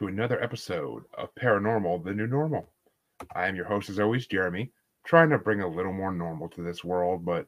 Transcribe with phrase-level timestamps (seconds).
[0.00, 2.66] to another episode of Paranormal The New Normal.
[3.34, 4.72] I am your host, as always, Jeremy,
[5.04, 7.46] trying to bring a little more normal to this world, but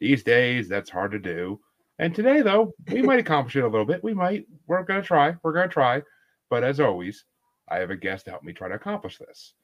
[0.00, 1.60] these days that's hard to do.
[2.00, 4.02] And today, though, we might accomplish it a little bit.
[4.02, 4.46] We might.
[4.66, 5.36] We're going to try.
[5.44, 6.02] We're going to try.
[6.50, 7.24] But as always,
[7.68, 9.54] I have a guest to help me try to accomplish this.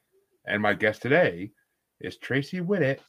[0.46, 1.50] And my guest today
[2.00, 3.00] is Tracey Whittet,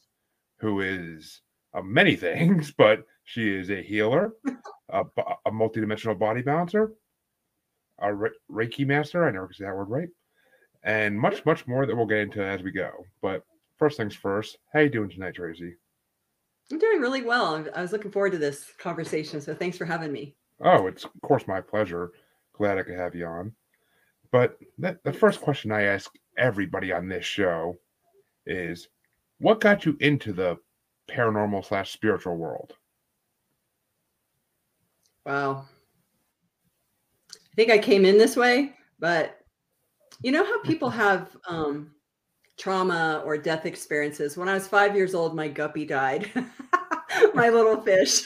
[0.59, 1.41] who is
[1.75, 4.33] uh, many things, but she is a healer,
[4.89, 5.03] a,
[5.45, 6.93] a multidimensional body balancer,
[8.01, 9.25] a Re- Reiki master.
[9.25, 10.09] I never say that word right,
[10.83, 12.91] and much, much more that we'll get into as we go.
[13.21, 13.43] But
[13.77, 15.75] first things first, how you doing tonight, Tracey?
[16.71, 17.65] I'm doing really well.
[17.75, 20.35] I was looking forward to this conversation, so thanks for having me.
[20.61, 22.11] Oh, it's of course my pleasure.
[22.53, 23.53] Glad I could have you on.
[24.31, 27.77] But the, the first question I ask everybody on this show
[28.45, 28.89] is,
[29.39, 30.57] what got you into the
[31.09, 32.73] paranormal slash spiritual world?
[35.25, 35.65] Wow.
[37.59, 39.37] I think I came in this way, but
[40.21, 41.91] you know how people have um,
[42.57, 44.37] trauma or death experiences?
[44.37, 46.31] When I was five years old, my guppy died,
[47.33, 48.21] my little fish.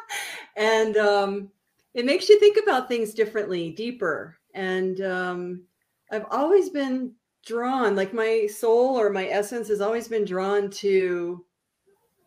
[0.56, 1.50] and um,
[1.92, 4.38] it makes you think about things differently, deeper.
[4.54, 5.64] And um,
[6.10, 7.12] I've always been
[7.44, 11.44] drawn, like my soul or my essence has always been drawn to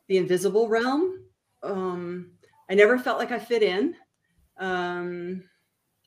[0.07, 1.25] the invisible realm.
[1.63, 2.33] Um,
[2.69, 3.95] I never felt like I fit in.
[4.59, 5.45] Um,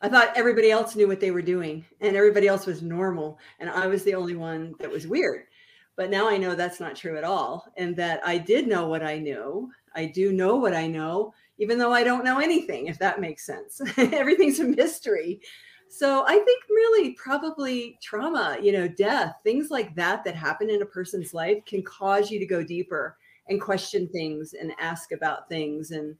[0.03, 3.39] I thought everybody else knew what they were doing and everybody else was normal.
[3.61, 5.45] And I was the only one that was weird.
[5.97, 7.67] But now I know that's not true at all.
[7.79, 9.71] And that I did know what I knew.
[9.95, 13.47] I do know what I know, even though I don't know anything, if that makes
[13.47, 13.81] sense.
[13.97, 15.41] Everything's a mystery.
[15.89, 20.83] So I think really probably trauma, you know, death, things like that that happen in
[20.83, 23.17] a person's life can cause you to go deeper
[23.49, 26.17] and question things and ask about things and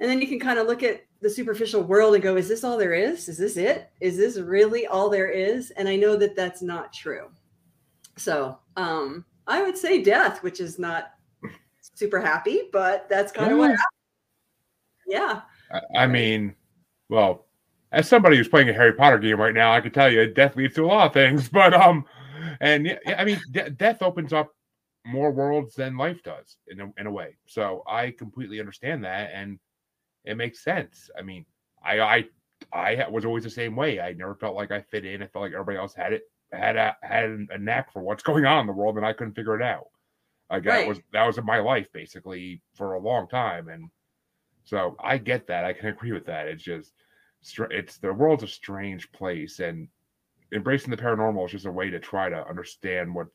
[0.00, 2.64] and then you can kind of look at the superficial world and go is this
[2.64, 3.28] all there is?
[3.28, 3.90] Is this it?
[4.00, 5.70] Is this really all there is?
[5.72, 7.30] And i know that that's not true.
[8.16, 11.14] So um i would say death which is not
[11.94, 13.52] super happy but that's kind yeah.
[13.52, 13.82] of what happened.
[15.06, 15.40] yeah.
[15.96, 16.54] I, mean
[17.08, 17.46] well
[17.90, 20.54] as somebody who's playing a harry potter game right now i can tell you death
[20.54, 22.04] leads to a lot of things but um
[22.60, 24.54] and yeah, i mean de- death opens up
[25.04, 27.36] more worlds than life does in a, in a way.
[27.46, 29.58] So i completely understand that and
[30.24, 31.10] it makes sense.
[31.18, 31.44] I mean,
[31.84, 32.24] I I
[32.72, 34.00] I was always the same way.
[34.00, 35.22] I never felt like I fit in.
[35.22, 36.22] I felt like everybody else had it
[36.52, 39.34] had a had a knack for what's going on in the world, and I couldn't
[39.34, 39.86] figure it out.
[40.50, 40.80] Like right.
[40.80, 43.88] that was that was in my life basically for a long time, and
[44.64, 45.64] so I get that.
[45.64, 46.46] I can agree with that.
[46.46, 46.92] It's just
[47.70, 49.88] it's the world's a strange place, and
[50.54, 53.28] embracing the paranormal is just a way to try to understand what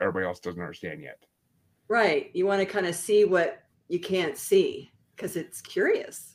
[0.00, 1.22] everybody else doesn't understand yet.
[1.88, 2.30] Right.
[2.34, 6.33] You want to kind of see what you can't see because it's curious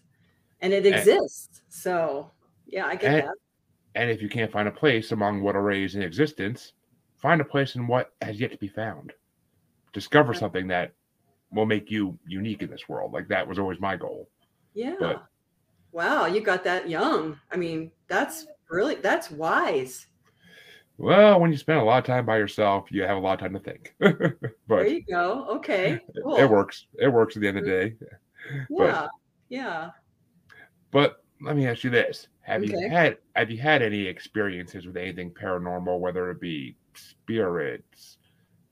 [0.62, 1.62] and it exists.
[1.66, 2.32] And, so
[2.68, 3.36] yeah, I get and, that.
[3.96, 6.74] And if you can't find a place among what arrays in existence,
[7.18, 9.14] find a place in what has yet to be found.
[9.94, 10.40] Discover yeah.
[10.40, 10.94] something that
[11.52, 13.12] will make you unique in this world.
[13.12, 14.30] Like that was always my goal.
[14.74, 14.96] Yeah.
[15.00, 15.26] But,
[15.92, 17.40] wow, you got that young.
[17.52, 20.08] I mean, that's really that's wise.
[20.98, 23.40] Well, when you spend a lot of time by yourself, you have a lot of
[23.40, 23.96] time to think.
[24.00, 25.48] but there you go.
[25.50, 26.02] Okay.
[26.22, 26.36] Cool.
[26.36, 26.88] It works.
[26.96, 27.88] It works at the end of the mm-hmm.
[27.88, 28.66] day.
[28.70, 29.02] Yeah.
[29.02, 29.10] But,
[29.48, 29.90] yeah.
[30.92, 32.72] But let me ask you this: Have okay.
[32.72, 38.18] you had have you had any experiences with anything paranormal, whether it be spirits,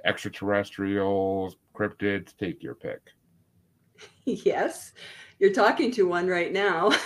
[0.06, 2.36] extraterrestrials, cryptids?
[2.38, 3.02] Take your pick.
[4.26, 4.92] Yes,
[5.40, 6.90] you're talking to one right now.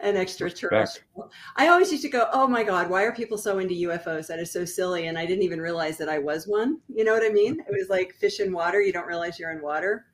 [0.00, 1.32] An extraterrestrial.
[1.56, 4.28] I always used to go, "Oh my God, why are people so into UFOs?
[4.28, 6.78] That is so silly." And I didn't even realize that I was one.
[6.88, 7.58] You know what I mean?
[7.58, 8.80] It was like fish in water.
[8.80, 10.06] You don't realize you're in water.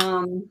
[0.00, 0.48] Um,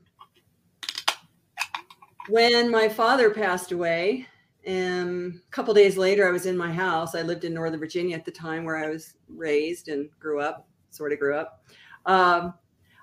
[2.28, 4.26] when my father passed away,
[4.66, 7.14] and a couple days later, I was in my house.
[7.14, 10.66] I lived in Northern Virginia at the time where I was raised and grew up,
[10.90, 11.64] sort of grew up.
[12.06, 12.54] Um,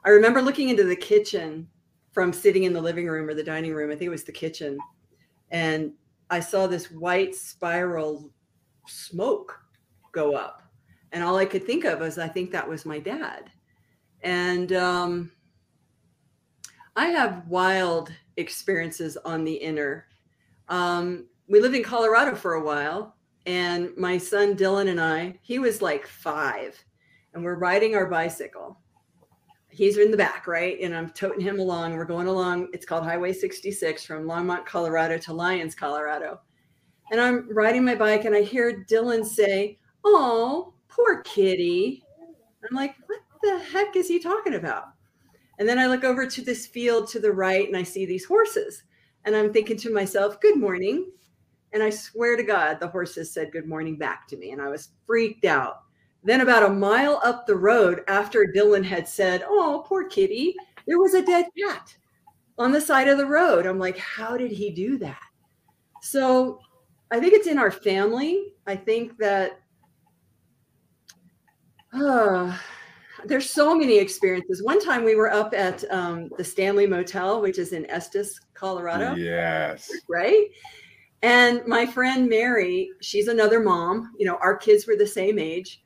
[0.04, 1.68] I remember looking into the kitchen
[2.12, 3.92] from sitting in the living room or the dining room.
[3.92, 4.80] I think it was the kitchen.
[5.52, 5.94] And
[6.30, 8.32] I saw this white spiral
[8.88, 9.60] smoke
[10.12, 10.64] go up.
[11.12, 13.52] And all I could think of was, I think that was my dad.
[14.22, 15.32] And um,
[16.96, 20.08] I have wild experiences on the inner.
[20.70, 25.60] Um, we lived in Colorado for a while, and my son Dylan and I, he
[25.60, 26.82] was like five,
[27.34, 28.80] and we're riding our bicycle.
[29.70, 30.78] He's in the back, right?
[30.82, 31.96] And I'm toting him along.
[31.96, 32.68] We're going along.
[32.74, 36.42] It's called Highway 66 from Longmont, Colorado to Lyons, Colorado.
[37.12, 42.04] And I'm riding my bike, and I hear Dylan say, Oh, poor kitty.
[42.70, 44.90] I'm like, What the heck is he talking about?
[45.62, 48.26] And then I look over to this field to the right and I see these
[48.26, 48.82] horses.
[49.26, 51.12] And I'm thinking to myself, good morning.
[51.72, 54.70] And I swear to God, the horses said good morning back to me, and I
[54.70, 55.84] was freaked out.
[56.24, 60.56] Then, about a mile up the road, after Dylan had said, Oh, poor kitty,
[60.88, 61.96] there was a dead cat
[62.58, 63.68] on the side of the road.
[63.68, 65.22] I'm like, How did he do that?
[66.02, 66.60] So
[67.12, 68.56] I think it's in our family.
[68.66, 69.60] I think that
[71.94, 72.58] uh,
[73.26, 74.64] there's so many experiences.
[74.64, 79.16] One time we were up at um, the Stanley Motel, which is in Estes, Colorado.
[79.16, 79.92] Yes.
[80.10, 80.48] Right.
[81.24, 84.12] And my friend Mary, she's another mom.
[84.18, 85.84] You know, our kids were the same age.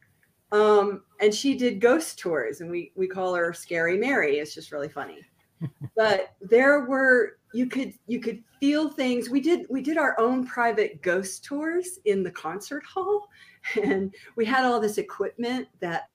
[0.51, 4.37] Um, and she did ghost tours, and we we call her Scary Mary.
[4.37, 5.19] It's just really funny.
[5.97, 9.29] but there were you could you could feel things.
[9.29, 13.27] We did we did our own private ghost tours in the concert hall,
[13.83, 16.09] and we had all this equipment that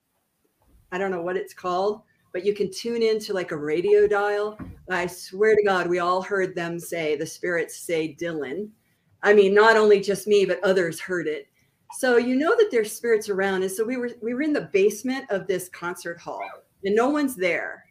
[0.93, 2.03] I don't know what it's called,
[2.33, 4.59] but you can tune into like a radio dial.
[4.89, 8.71] I swear to God, we all heard them say the spirits say Dylan.
[9.23, 11.47] I mean, not only just me, but others heard it.
[11.99, 13.63] So you know that there's spirits around.
[13.63, 16.43] And so we were we were in the basement of this concert hall,
[16.85, 17.85] and no one's there.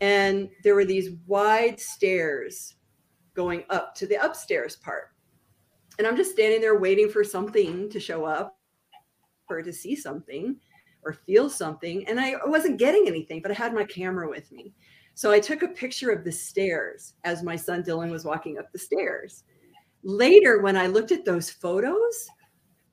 [0.00, 2.76] And there were these wide stairs
[3.34, 5.10] going up to the upstairs part.
[5.98, 8.58] And I'm just standing there waiting for something to show up
[9.48, 10.56] or to see something
[11.02, 12.06] or feel something.
[12.06, 14.72] And I wasn't getting anything, but I had my camera with me.
[15.14, 18.72] So I took a picture of the stairs as my son Dylan was walking up
[18.72, 19.44] the stairs.
[20.02, 22.28] Later, when I looked at those photos,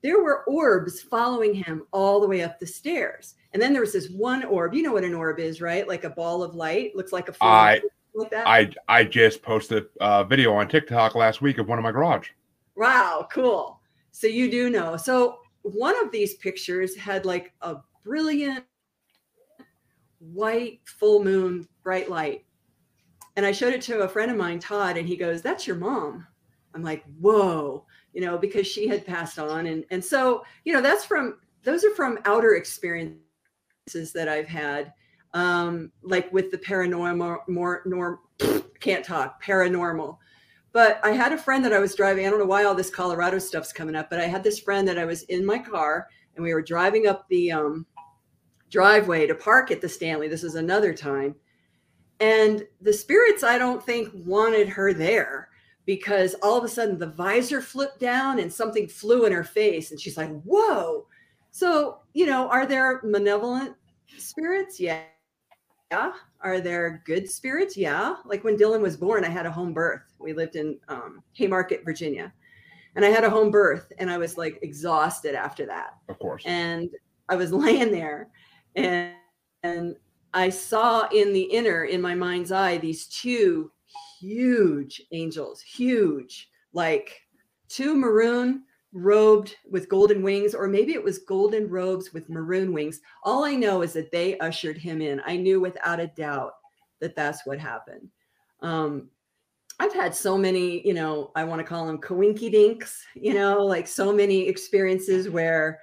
[0.02, 3.34] there were orbs following him all the way up the stairs.
[3.52, 4.74] And then there was this one orb.
[4.74, 5.88] You know what an orb is, right?
[5.88, 7.80] Like a ball of light, looks like a I,
[8.14, 11.82] like I I just posted a uh, video on TikTok last week of one of
[11.82, 12.28] my garage.
[12.76, 13.80] Wow, cool.
[14.12, 14.96] So you do know.
[14.96, 18.64] So one of these pictures had like a brilliant
[20.18, 22.44] white full moon bright light.
[23.36, 25.76] And I showed it to a friend of mine, Todd, and he goes, That's your
[25.76, 26.26] mom.
[26.74, 29.66] I'm like, Whoa, you know, because she had passed on.
[29.66, 33.20] And, and so, you know, that's from, those are from outer experiences
[34.12, 34.92] that I've had,
[35.34, 38.18] um, like with the paranormal, more, norm,
[38.80, 40.18] can't talk, paranormal.
[40.72, 42.26] But I had a friend that I was driving.
[42.26, 44.86] I don't know why all this Colorado stuff's coming up, but I had this friend
[44.88, 46.08] that I was in my car
[46.38, 47.84] and we were driving up the um,
[48.70, 50.28] driveway to park at the Stanley.
[50.28, 51.34] This is another time.
[52.20, 55.48] And the spirits, I don't think, wanted her there
[55.84, 59.90] because all of a sudden the visor flipped down and something flew in her face.
[59.90, 61.06] And she's like, whoa.
[61.50, 63.74] So, you know, are there malevolent
[64.16, 64.78] spirits?
[64.78, 65.02] Yeah.
[65.90, 66.12] Yeah.
[66.40, 67.76] Are there good spirits?
[67.76, 68.16] Yeah.
[68.24, 70.02] Like when Dylan was born, I had a home birth.
[70.20, 72.32] We lived in um, Haymarket, Virginia.
[72.98, 75.94] And I had a home birth and I was like exhausted after that.
[76.08, 76.42] Of course.
[76.44, 76.90] And
[77.28, 78.28] I was laying there
[78.74, 79.12] and,
[79.62, 79.94] and
[80.34, 83.70] I saw in the inner, in my mind's eye, these two
[84.18, 87.20] huge angels, huge, like
[87.68, 93.00] two maroon robed with golden wings, or maybe it was golden robes with maroon wings.
[93.22, 95.22] All I know is that they ushered him in.
[95.24, 96.54] I knew without a doubt
[96.98, 98.08] that that's what happened.
[98.60, 99.08] Um,
[99.80, 103.64] I've had so many, you know, I want to call them coinky dinks, you know,
[103.64, 105.80] like so many experiences where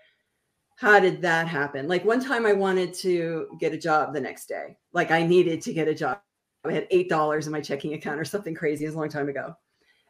[0.77, 1.87] how did that happen?
[1.87, 4.77] Like one time I wanted to get a job the next day.
[4.91, 6.19] Like I needed to get a job.
[6.65, 8.83] I had eight dollars in my checking account or something crazy.
[8.83, 9.55] It was a long time ago.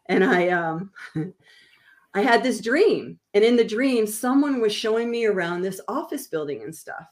[0.07, 0.91] And I um
[2.15, 3.19] I had this dream.
[3.33, 7.05] And in the dream, someone was showing me around this office building and stuff.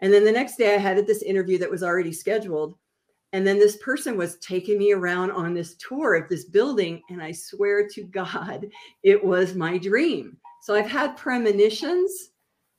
[0.00, 2.76] And then the next day I had this interview that was already scheduled.
[3.34, 7.02] And then this person was taking me around on this tour of this building.
[7.10, 8.66] And I swear to God,
[9.02, 10.38] it was my dream.
[10.62, 12.30] So I've had premonitions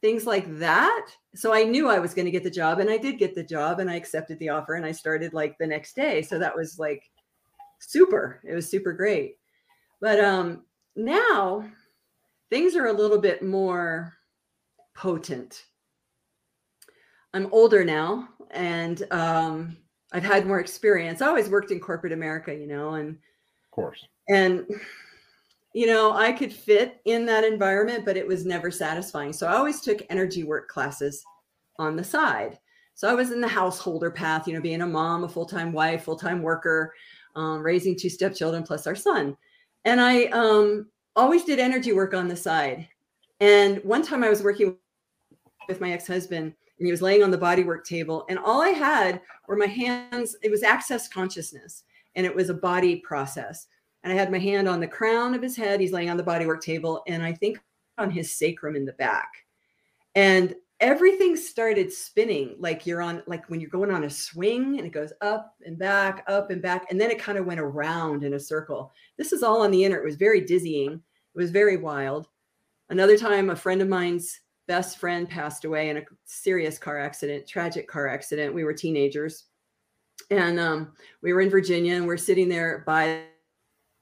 [0.06, 1.08] things like that.
[1.34, 3.44] So I knew I was going to get the job and I did get the
[3.44, 6.22] job and I accepted the offer and I started like the next day.
[6.22, 7.02] So that was like
[7.80, 8.40] super.
[8.48, 9.38] It was super great.
[10.02, 10.64] But um
[10.96, 11.68] now
[12.52, 14.14] things are a little bit more
[14.94, 15.66] potent.
[17.34, 19.76] I'm older now and um
[20.14, 21.22] I've had more experience.
[21.22, 24.06] I always worked in corporate America, you know, and of course.
[24.30, 24.66] And
[25.74, 29.34] you know, I could fit in that environment, but it was never satisfying.
[29.34, 31.22] So I always took energy work classes
[31.78, 32.58] on the side.
[32.94, 35.74] So I was in the householder path, you know, being a mom, a full time
[35.74, 36.94] wife, full time worker,
[37.36, 39.36] um, raising two stepchildren plus our son.
[39.84, 42.88] And I um, always did energy work on the side.
[43.42, 44.78] And one time I was working
[45.68, 48.26] with my ex husband and he was laying on the bodywork table.
[48.30, 51.84] And all I had were my hands, it was access consciousness
[52.16, 53.68] and it was a body process
[54.06, 55.80] and I had my hand on the crown of his head.
[55.80, 57.60] He's laying on the bodywork table, and I think
[57.98, 59.30] on his sacrum in the back.
[60.14, 64.86] And everything started spinning like you're on, like when you're going on a swing and
[64.86, 66.86] it goes up and back, up and back.
[66.92, 68.92] And then it kind of went around in a circle.
[69.18, 69.98] This is all on the inner.
[69.98, 70.94] It was very dizzying.
[70.94, 72.28] It was very wild.
[72.90, 77.48] Another time, a friend of mine's best friend passed away in a serious car accident,
[77.48, 78.54] tragic car accident.
[78.54, 79.46] We were teenagers.
[80.32, 83.24] And um, we were in Virginia and we're sitting there by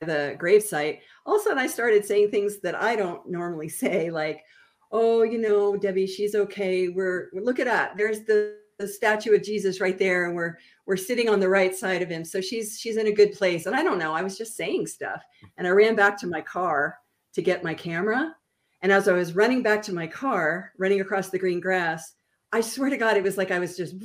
[0.02, 1.00] the gravesite.
[1.26, 4.44] All of a sudden, I started saying things that I don't normally say, like,
[4.92, 6.90] oh, you know, Debbie, she's okay.
[6.90, 7.98] We're, look at that.
[7.98, 10.26] There's the, the statue of Jesus right there.
[10.26, 12.24] And we're, we're sitting on the right side of him.
[12.24, 13.66] So she's, she's in a good place.
[13.66, 14.14] And I don't know.
[14.14, 15.22] I was just saying stuff.
[15.58, 16.98] And I ran back to my car
[17.34, 18.36] to get my camera.
[18.84, 22.14] And as I was running back to my car, running across the green grass,
[22.52, 23.96] I swear to God, it was like I was just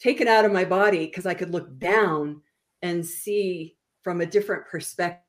[0.00, 2.40] taken out of my body because I could look down
[2.80, 5.22] and see from a different perspective.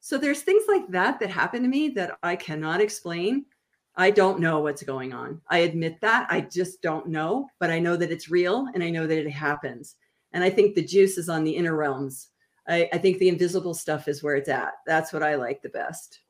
[0.00, 3.46] So there's things like that that happen to me that I cannot explain.
[3.94, 5.40] I don't know what's going on.
[5.48, 6.26] I admit that.
[6.28, 9.30] I just don't know, but I know that it's real and I know that it
[9.30, 9.94] happens.
[10.32, 12.28] And I think the juice is on the inner realms.
[12.68, 14.72] I, I think the invisible stuff is where it's at.
[14.86, 16.20] That's what I like the best.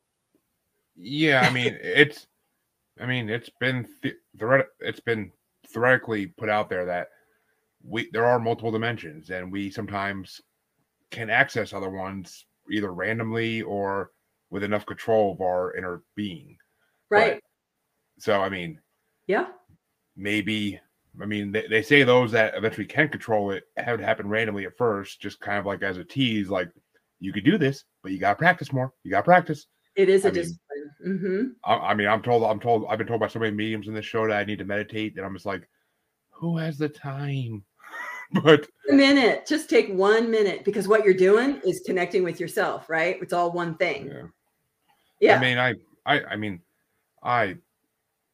[0.97, 2.27] Yeah, I mean, it's,
[3.01, 4.15] I mean, it's been th-
[4.81, 5.31] it's been
[5.69, 7.09] theoretically put out there that
[7.85, 10.41] we there are multiple dimensions, and we sometimes
[11.11, 14.11] can access other ones either randomly or
[14.51, 16.57] with enough control of our inner being.
[17.11, 17.35] Right.
[17.35, 18.81] But, so, I mean,
[19.27, 19.49] yeah,
[20.17, 20.81] maybe.
[21.21, 24.77] I mean, they, they say those that eventually can control it have happen randomly at
[24.77, 26.69] first, just kind of like as a tease, like
[27.21, 28.93] you could do this, but you got to practice more.
[29.03, 29.67] You got to practice.
[29.95, 30.49] It is a I.
[30.51, 30.59] Mean,
[31.05, 31.49] mm-hmm.
[31.65, 33.95] I, I, mean, I'm told, I'm told, I've been told by so many mediums in
[33.95, 35.69] this show that I need to meditate, and I'm just like,
[36.31, 37.65] who has the time?
[38.45, 42.89] but a minute, just take one minute because what you're doing is connecting with yourself,
[42.89, 43.19] right?
[43.23, 44.09] It's all one thing.
[44.09, 44.23] Yeah.
[45.21, 45.37] Yeah.
[45.37, 45.75] I mean, I,
[46.05, 46.61] I, I mean,
[47.23, 47.57] I,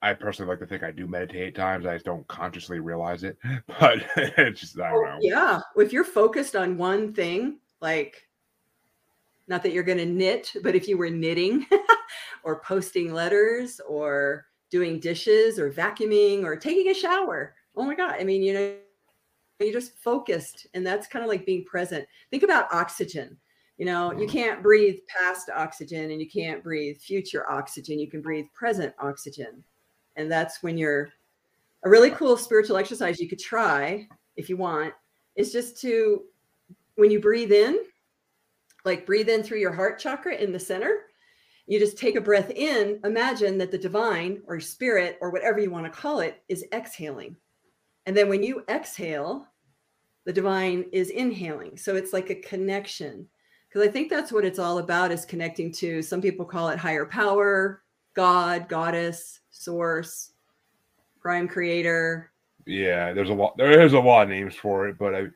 [0.01, 1.87] I personally like to think I do meditate at times.
[1.87, 3.37] I just don't consciously realize it,
[3.81, 5.19] but it's just I don't oh, know.
[5.21, 8.29] Yeah, if you're focused on one thing, like
[9.49, 11.67] not that you're going to knit, but if you were knitting
[12.45, 18.17] or posting letters or doing dishes or vacuuming or taking a shower, oh my god!
[18.19, 18.75] I mean, you know,
[19.61, 22.07] you're just focused, and that's kind of like being present.
[22.31, 23.37] Think about oxygen.
[23.79, 24.31] You know, you mm.
[24.31, 27.99] can't breathe past oxygen and you can't breathe future oxygen.
[27.99, 29.65] You can breathe present oxygen.
[30.17, 31.09] And that's when you're
[31.85, 34.07] a really cool spiritual exercise you could try
[34.37, 34.95] if you want
[35.37, 36.23] is just to,
[36.97, 37.81] when you breathe in,
[38.85, 41.07] like breathe in through your heart chakra in the center.
[41.67, 43.01] You just take a breath in.
[43.05, 47.37] Imagine that the divine or spirit or whatever you want to call it is exhaling.
[48.07, 49.47] And then when you exhale,
[50.25, 51.77] the divine is inhaling.
[51.77, 53.29] So it's like a connection.
[53.69, 56.79] Because I think that's what it's all about is connecting to some people call it
[56.79, 57.83] higher power,
[58.15, 60.33] God, goddess, source,
[61.21, 62.33] prime creator.
[62.67, 65.27] Yeah, there's a lot there is a lot of names for it, but I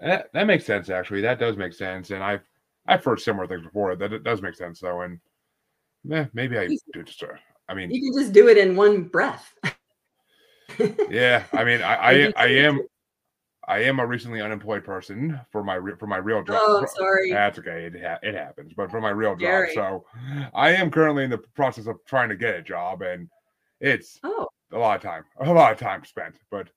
[0.00, 1.20] that, that makes sense actually.
[1.20, 2.10] That does make sense.
[2.10, 2.42] And I've
[2.86, 3.96] I've heard similar things before.
[3.96, 5.02] That it does make sense though.
[5.02, 5.20] And
[6.04, 7.28] maybe I do just uh,
[7.68, 9.54] I mean you can just do it in one breath.
[11.10, 12.80] yeah, I mean I I, I am
[13.66, 16.58] I am a recently unemployed person for my for my real job.
[16.60, 17.30] Oh, sorry.
[17.30, 17.86] That's okay.
[17.86, 19.68] It ha- it happens, but for my real job.
[19.74, 20.04] So
[20.52, 23.28] I am currently in the process of trying to get a job, and
[23.80, 24.48] it's oh.
[24.72, 26.36] a lot of time, a lot of time spent.
[26.50, 26.68] But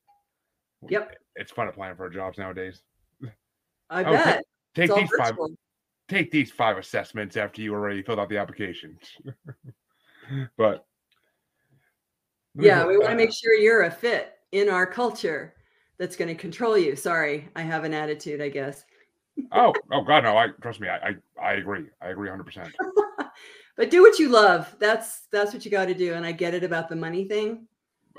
[0.87, 2.81] yep, it's fun applying for jobs nowadays.
[3.89, 4.43] I oh, bet.
[4.75, 5.35] Take, take these five.
[6.07, 8.97] Take these five assessments after you already filled out the application.
[10.57, 10.85] but
[12.55, 15.53] yeah, we want to make sure you're a fit in our culture
[15.99, 16.95] that's going to control you.
[16.95, 18.85] Sorry, I have an attitude, I guess.
[19.51, 20.37] oh, oh God, no!
[20.37, 20.87] I trust me.
[20.87, 21.85] I I, I agree.
[22.01, 22.73] I agree, hundred percent.
[23.77, 24.75] But do what you love.
[24.79, 26.15] That's that's what you got to do.
[26.15, 27.67] And I get it about the money thing.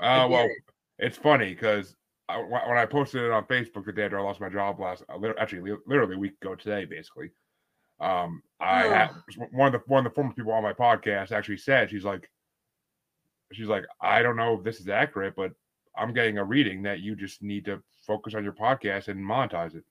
[0.01, 0.51] Uh, well, it.
[0.97, 1.95] it's funny because
[2.29, 5.17] when I posted it on Facebook the day after I lost my job last, uh,
[5.37, 7.31] actually literally a week ago today, basically.
[8.01, 8.89] Um, I oh.
[8.89, 9.09] had
[9.51, 12.29] one of the one of the former people on my podcast actually said she's like,
[13.53, 15.51] she's like, I don't know if this is accurate, but
[15.97, 19.75] I'm getting a reading that you just need to focus on your podcast and monetize
[19.75, 19.83] it.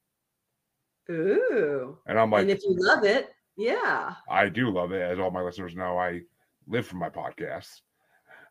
[1.11, 1.99] Ooh.
[2.07, 4.15] And I'm like, and if you love it, yeah.
[4.31, 5.03] I do love it.
[5.03, 6.23] As all my listeners know, I
[6.67, 7.81] live for my podcasts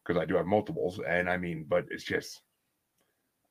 [0.05, 0.99] because I do have multiples.
[1.07, 2.41] And I mean, but it's just,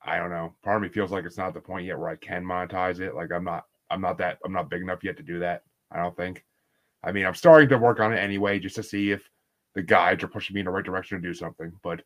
[0.03, 0.55] I don't know.
[0.63, 3.15] Part of me feels like it's not the point yet where I can monetize it.
[3.15, 5.63] Like I'm not, I'm not that, I'm not big enough yet to do that.
[5.91, 6.43] I don't think.
[7.03, 9.29] I mean, I'm starting to work on it anyway, just to see if
[9.75, 11.71] the guides are pushing me in the right direction to do something.
[11.83, 12.01] But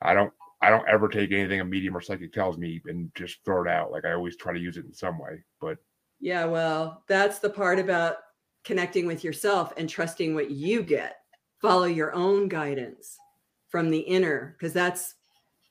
[0.00, 3.38] I don't, I don't ever take anything a medium or psychic tells me and just
[3.44, 3.90] throw it out.
[3.90, 5.42] Like I always try to use it in some way.
[5.60, 5.78] But
[6.20, 8.16] yeah, well, that's the part about
[8.64, 11.16] connecting with yourself and trusting what you get.
[11.60, 13.16] Follow your own guidance
[13.68, 15.14] from the inner, because that's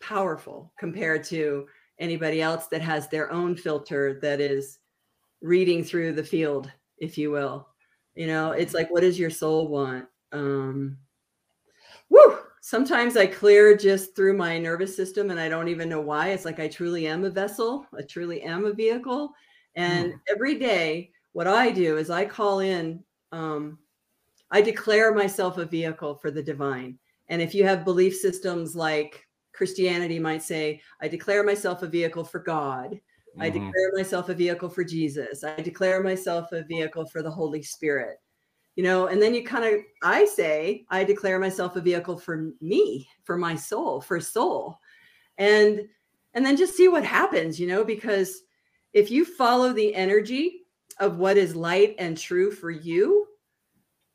[0.02, 1.68] powerful compared to
[2.00, 4.80] anybody else that has their own filter that is
[5.42, 7.68] reading through the field, if you will.
[8.16, 10.06] You know, it's like, what does your soul want?
[10.32, 10.98] Um,
[12.10, 12.38] woo!
[12.62, 16.30] Sometimes I clear just through my nervous system and I don't even know why.
[16.30, 19.34] It's like I truly am a vessel, I truly am a vehicle.
[19.76, 20.20] And mm.
[20.30, 23.80] every day, what I do is I call in, um,
[24.52, 26.98] I declare myself a vehicle for the divine.
[27.30, 32.24] And if you have belief systems like Christianity might say, I declare myself a vehicle
[32.24, 33.00] for God.
[33.40, 33.44] Mm-hmm.
[33.44, 35.44] I declare myself a vehicle for Jesus.
[35.44, 38.18] I declare myself a vehicle for the Holy Spirit.
[38.76, 42.52] You know, and then you kind of, I say, I declare myself a vehicle for
[42.62, 44.78] me, for my soul, for soul.
[45.38, 45.88] And,
[46.34, 48.42] and then just see what happens, you know, because
[48.94, 50.62] if you follow the energy
[51.00, 53.28] of what is light and true for you,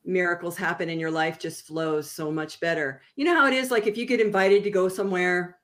[0.04, 3.02] miracles happen in your life just flows so much better.
[3.16, 5.58] You know how it is like if you get invited to go somewhere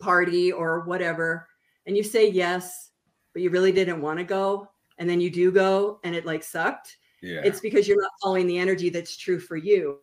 [0.00, 1.47] party or whatever
[1.88, 2.90] and you say yes,
[3.32, 4.68] but you really didn't want to go
[4.98, 6.98] and then you do go and it like sucked.
[7.22, 7.40] Yeah.
[7.42, 9.98] It's because you're not following the energy that's true for you.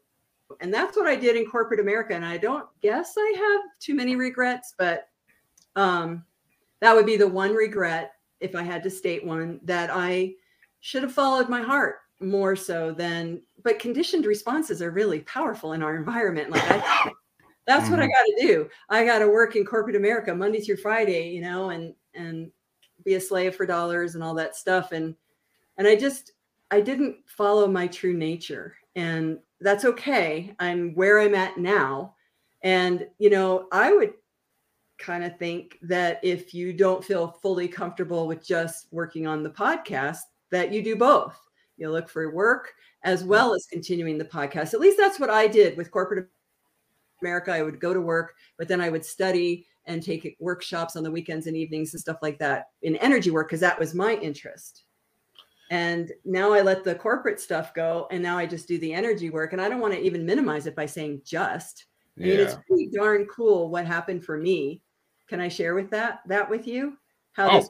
[0.59, 3.93] And that's what I did in corporate America and I don't guess I have too
[3.93, 5.07] many regrets, but
[5.75, 6.25] um
[6.81, 10.33] that would be the one regret if I had to state one that I
[10.81, 15.83] should have followed my heart more so than but conditioned responses are really powerful in
[15.83, 17.11] our environment like I,
[17.65, 17.91] that's mm-hmm.
[17.91, 18.11] what i mm-hmm.
[18.11, 21.69] got to do i got to work in corporate america monday through friday you know
[21.69, 22.51] and and
[23.03, 25.15] be a slave for dollars and all that stuff and
[25.77, 26.33] and i just
[26.71, 32.13] i didn't follow my true nature and that's okay i'm where i'm at now
[32.63, 34.13] and you know i would
[34.97, 39.49] kind of think that if you don't feel fully comfortable with just working on the
[39.49, 40.19] podcast
[40.51, 41.37] that you do both
[41.77, 42.73] you look for work
[43.05, 44.73] as well as continuing the podcast.
[44.73, 46.27] At least that's what I did with corporate
[47.25, 47.51] America.
[47.51, 51.11] I would go to work, but then I would study and take workshops on the
[51.11, 54.83] weekends and evenings and stuff like that in energy work because that was my interest.
[55.71, 59.29] And now I let the corporate stuff go and now I just do the energy
[59.29, 59.53] work.
[59.53, 61.85] And I don't want to even minimize it by saying just.
[62.17, 64.81] I mean, it's pretty darn cool what happened for me.
[65.27, 66.97] Can I share with that that with you?
[67.33, 67.69] How oh, this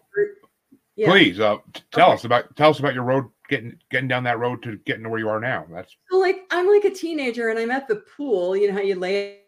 [0.95, 1.09] yeah.
[1.09, 1.57] please uh,
[1.91, 2.13] tell okay.
[2.13, 5.09] us about tell us about your road getting getting down that road to getting to
[5.09, 5.65] where you are now.
[5.71, 8.55] That's so like I'm like a teenager and I'm at the pool.
[8.55, 9.39] You know how you lay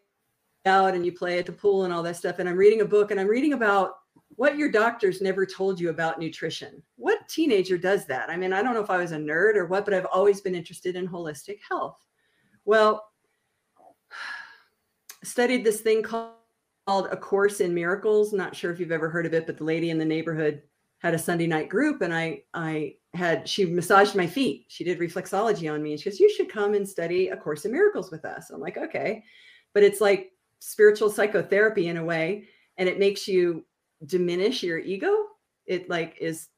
[0.67, 2.37] out and you play at the pool and all that stuff.
[2.39, 3.95] And I'm reading a book and I'm reading about
[4.35, 6.83] what your doctors never told you about nutrition.
[6.97, 8.29] What teenager does that?
[8.29, 10.41] I mean, I don't know if I was a nerd or what, but I've always
[10.41, 11.97] been interested in holistic health.
[12.65, 13.03] Well,
[15.23, 16.33] studied this thing called
[16.87, 18.31] called A Course in Miracles.
[18.31, 20.61] Not sure if you've ever heard of it, but the lady in the neighborhood
[20.99, 24.65] had a Sunday night group and I I had she massaged my feet.
[24.69, 27.65] She did reflexology on me and she goes, "You should come and study a course
[27.65, 29.23] in miracles with us." I'm like, "Okay."
[29.73, 33.65] But it's like spiritual psychotherapy in a way and it makes you
[34.05, 35.13] diminish your ego.
[35.65, 36.49] It like is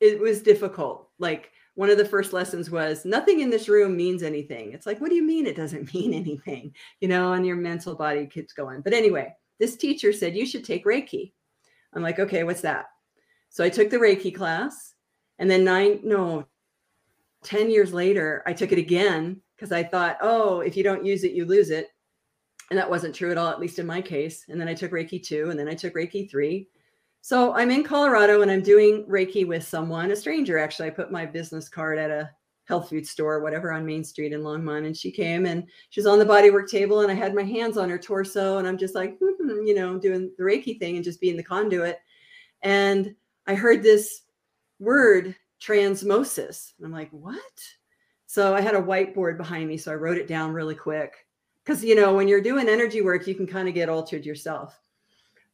[0.00, 1.10] it was difficult.
[1.18, 4.72] Like one of the first lessons was nothing in this room means anything.
[4.72, 6.74] It's like, what do you mean it doesn't mean anything?
[7.00, 8.80] You know, and your mental body keeps going.
[8.80, 11.32] But anyway, this teacher said you should take Reiki.
[11.92, 12.86] I'm like, okay, what's that?
[13.50, 14.94] So I took the Reiki class
[15.38, 16.46] and then nine, no,
[17.44, 21.24] 10 years later, I took it again because I thought, oh, if you don't use
[21.24, 21.88] it, you lose it.
[22.70, 24.46] And that wasn't true at all, at least in my case.
[24.48, 26.68] And then I took Reiki two and then I took Reiki three.
[27.20, 30.88] So I'm in Colorado and I'm doing Reiki with someone, a stranger actually.
[30.88, 32.30] I put my business card at a
[32.64, 34.86] health food store, whatever, on Main Street in Longmont.
[34.86, 37.90] And she came and she's on the bodywork table and I had my hands on
[37.90, 41.04] her torso and I'm just like, hmm, hmm, you know, doing the Reiki thing and
[41.04, 41.98] just being the conduit.
[42.62, 43.14] And
[43.46, 44.22] I heard this
[44.78, 46.72] word transmosis.
[46.82, 47.38] I'm like, what?
[48.26, 49.76] So I had a whiteboard behind me.
[49.76, 51.23] So I wrote it down really quick.
[51.64, 54.78] Because, you know, when you're doing energy work, you can kind of get altered yourself.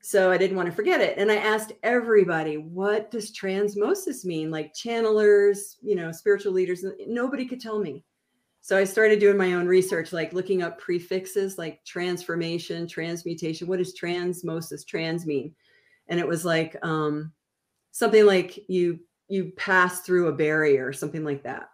[0.02, 1.18] So I didn't want to forget it.
[1.18, 4.50] And I asked everybody, what does transmosis mean?
[4.50, 6.84] Like channelers, you know, spiritual leaders.
[7.06, 8.04] Nobody could tell me.
[8.62, 13.66] So I started doing my own research, like looking up prefixes like transformation, transmutation.
[13.66, 15.54] What does transmosis, trans mean?
[16.08, 17.32] And it was like, um,
[17.92, 21.70] something like you you pass through a barrier something like that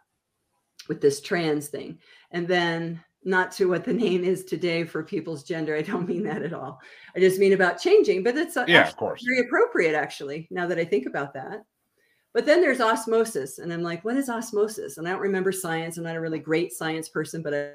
[0.89, 1.99] with this trans thing
[2.31, 6.23] and then not to what the name is today for people's gender i don't mean
[6.23, 6.81] that at all
[7.15, 10.79] i just mean about changing but it's yeah of course very appropriate actually now that
[10.79, 11.65] i think about that
[12.33, 15.99] but then there's osmosis and i'm like what is osmosis and i don't remember science
[15.99, 17.71] i'm not a really great science person but i,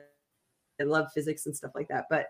[0.82, 2.28] I love physics and stuff like that but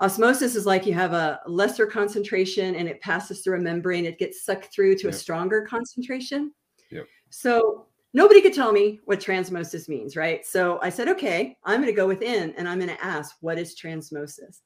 [0.00, 4.04] Osmosis is like you have a lesser concentration and it passes through a membrane.
[4.04, 5.14] It gets sucked through to yep.
[5.14, 6.52] a stronger concentration.
[6.90, 7.06] Yep.
[7.30, 10.44] So nobody could tell me what transmosis means, right?
[10.44, 13.58] So I said, okay, I'm going to go within and I'm going to ask, what
[13.58, 14.60] is transmosis?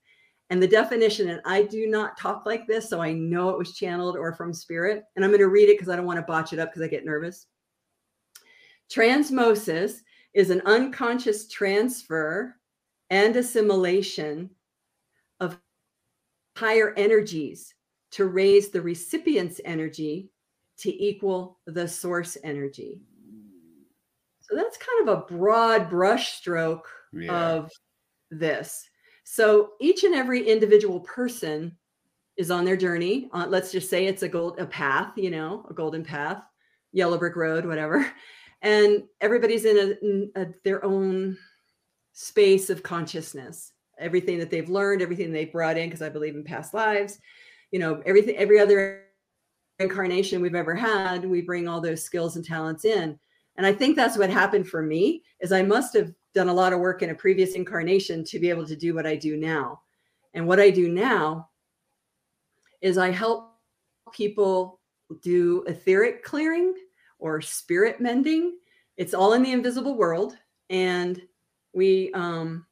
[0.50, 3.74] And the definition, and I do not talk like this, so I know it was
[3.74, 5.02] channeled or from spirit.
[5.16, 6.82] And I'm going to read it because I don't want to botch it up because
[6.82, 7.46] I get nervous.
[8.90, 10.00] Transmosis
[10.34, 12.54] is an unconscious transfer
[13.10, 14.50] and assimilation
[15.40, 15.58] of
[16.56, 17.74] higher energies
[18.12, 20.30] to raise the recipient's energy
[20.78, 23.00] to equal the source energy.
[24.48, 26.82] So that's kind of a broad brushstroke
[27.12, 27.32] yeah.
[27.32, 27.70] of
[28.30, 28.88] this.
[29.24, 31.76] So each and every individual person
[32.36, 33.28] is on their journey.
[33.32, 36.42] Uh, let's just say it's a gold a path, you know, a golden path,
[36.92, 38.06] yellow brick road, whatever.
[38.62, 41.36] And everybody's in, a, in a, their own
[42.14, 43.72] space of consciousness.
[43.98, 47.18] Everything that they've learned, everything they've brought in, because I believe in past lives,
[47.70, 49.04] you know, everything, every other
[49.78, 53.18] incarnation we've ever had, we bring all those skills and talents in.
[53.56, 56.72] And I think that's what happened for me is I must have done a lot
[56.72, 59.80] of work in a previous incarnation to be able to do what I do now.
[60.34, 61.48] And what I do now
[62.82, 63.54] is I help
[64.12, 64.80] people
[65.22, 66.74] do etheric clearing
[67.18, 68.58] or spirit mending.
[68.96, 70.36] It's all in the invisible world
[70.68, 71.20] and
[71.72, 72.66] we um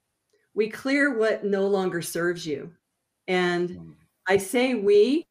[0.55, 2.73] we clear what no longer serves you.
[3.27, 3.91] And hmm.
[4.27, 5.27] I say we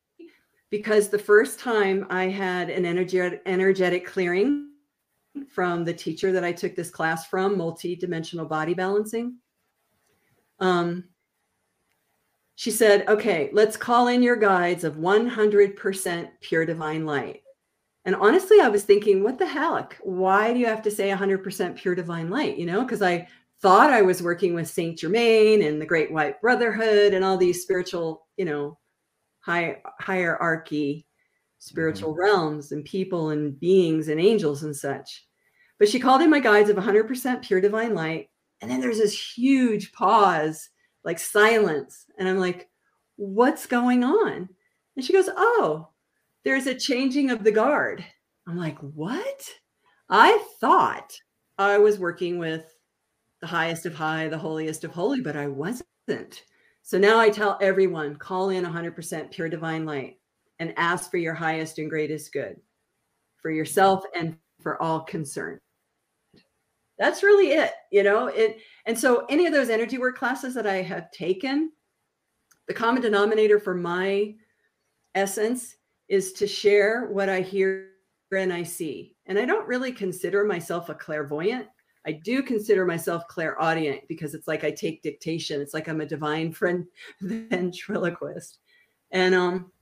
[0.69, 4.69] because the first time I had an energetic energetic clearing
[5.49, 9.37] from the teacher that I took this class from, multi-dimensional body balancing.
[10.59, 11.05] Um,
[12.55, 17.41] she said, okay, let's call in your guides of 100% pure divine light.
[18.05, 19.97] And honestly, I was thinking, what the heck?
[20.03, 22.57] Why do you have to say 100% pure divine light?
[22.57, 23.27] You know, because I
[23.61, 27.61] thought I was working with Saint Germain and the Great White Brotherhood and all these
[27.61, 28.77] spiritual, you know,
[29.39, 31.05] high hierarchy
[31.63, 32.23] spiritual mm-hmm.
[32.23, 35.25] realms and people and beings and angels and such.
[35.79, 38.29] But she called in my guides of 100% pure divine light.
[38.61, 40.69] And then there's this huge pause,
[41.05, 42.05] like silence.
[42.19, 42.69] And I'm like,
[43.15, 44.49] what's going on?
[44.95, 45.87] And she goes, oh,
[46.43, 48.03] there's a changing of the guard.
[48.45, 49.49] I'm like, what?
[50.09, 51.13] I thought
[51.57, 52.65] I was working with
[53.39, 56.43] the highest of high, the holiest of holy, but I wasn't.
[56.81, 60.17] So now I tell everyone call in 100% pure divine light
[60.63, 62.55] and ask for your highest and greatest good
[63.41, 65.59] for yourself and for all concerned.
[66.97, 68.27] That's really it, you know.
[68.27, 71.71] It and so any of those energy work classes that I have taken,
[72.67, 74.35] the common denominator for my
[75.15, 75.75] essence
[76.07, 77.89] is to share what I hear
[78.31, 79.15] and I see.
[79.25, 81.67] And I don't really consider myself a clairvoyant.
[82.07, 85.61] I do consider myself clairaudient because it's like I take dictation.
[85.61, 86.85] It's like I'm a divine friend
[87.21, 88.59] ventriloquist.
[89.11, 89.72] And um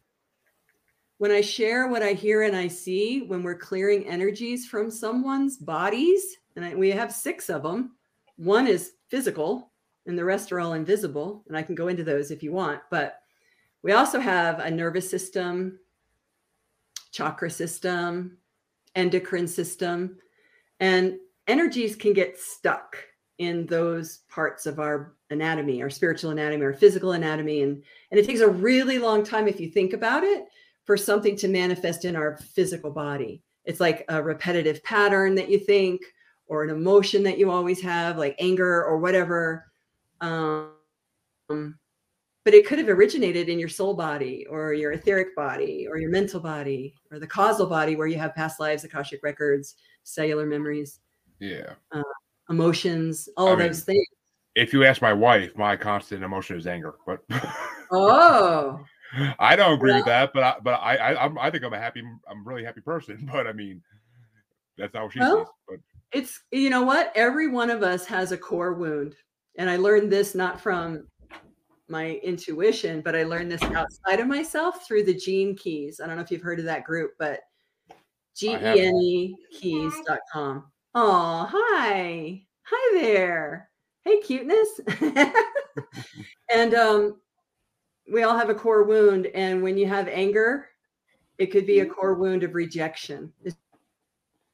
[1.21, 5.55] when I share what I hear and I see when we're clearing energies from someone's
[5.55, 7.91] bodies, and I, we have six of them.
[8.37, 9.71] One is physical,
[10.07, 11.43] and the rest are all invisible.
[11.47, 12.81] And I can go into those if you want.
[12.89, 13.19] But
[13.83, 15.77] we also have a nervous system,
[17.11, 18.39] chakra system,
[18.95, 20.17] endocrine system,
[20.79, 22.97] and energies can get stuck
[23.37, 27.61] in those parts of our anatomy, our spiritual anatomy, our physical anatomy.
[27.61, 30.47] And, and it takes a really long time, if you think about it,
[30.85, 33.41] for something to manifest in our physical body.
[33.65, 36.01] It's like a repetitive pattern that you think,
[36.47, 39.71] or an emotion that you always have, like anger or whatever.
[40.19, 40.71] Um,
[42.43, 46.09] but it could have originated in your soul body or your etheric body or your
[46.09, 50.99] mental body or the causal body where you have past lives, Akashic records, cellular memories.
[51.39, 51.73] Yeah.
[51.91, 52.01] Uh,
[52.49, 54.07] emotions, all I those mean, things.
[54.55, 56.95] If you ask my wife, my constant emotion is anger.
[57.05, 57.19] But
[57.91, 58.83] oh,
[59.39, 61.79] I don't agree with that, but I, but I, I I'm, I think I'm a
[61.79, 63.27] happy, I'm a really happy person.
[63.31, 63.81] But I mean,
[64.77, 65.53] that's how she well, sees.
[65.67, 65.79] But
[66.17, 69.15] it's you know what, every one of us has a core wound,
[69.57, 71.07] and I learned this not from
[71.87, 75.99] my intuition, but I learned this outside of myself through the Gene Keys.
[75.99, 77.41] I don't know if you've heard of that group, but
[78.35, 80.71] G E N E keys.com.
[80.95, 82.41] Oh, hi.
[82.63, 83.69] Hi there.
[84.03, 84.79] Hey, cuteness.
[86.53, 87.21] and um,
[88.11, 89.27] we all have a core wound.
[89.27, 90.67] And when you have anger,
[91.37, 91.93] it could be a mm-hmm.
[91.93, 93.31] core wound of rejection.
[93.43, 93.55] It's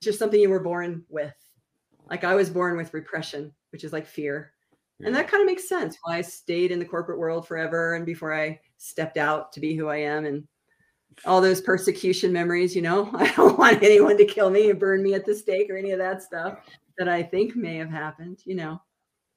[0.02, 1.34] just something you were born with.
[2.10, 4.54] Like I was born with repression, which is like fear.
[5.00, 5.08] Yeah.
[5.08, 8.06] And that kind of makes sense why I stayed in the corporate world forever and
[8.06, 10.48] before I stepped out to be who I am and
[11.26, 13.10] all those persecution memories, you know.
[13.14, 15.92] I don't want anyone to kill me and burn me at the stake or any
[15.92, 16.60] of that stuff
[16.98, 18.82] that I think may have happened, you know.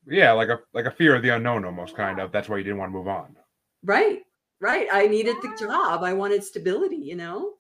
[0.07, 2.33] Yeah, like a like a fear of the unknown almost kind of.
[2.33, 3.37] That's why you didn't want to move on.
[3.85, 4.21] Right.
[4.61, 4.89] Right.
[4.93, 6.03] I needed the job.
[6.03, 7.55] I wanted stability, you know.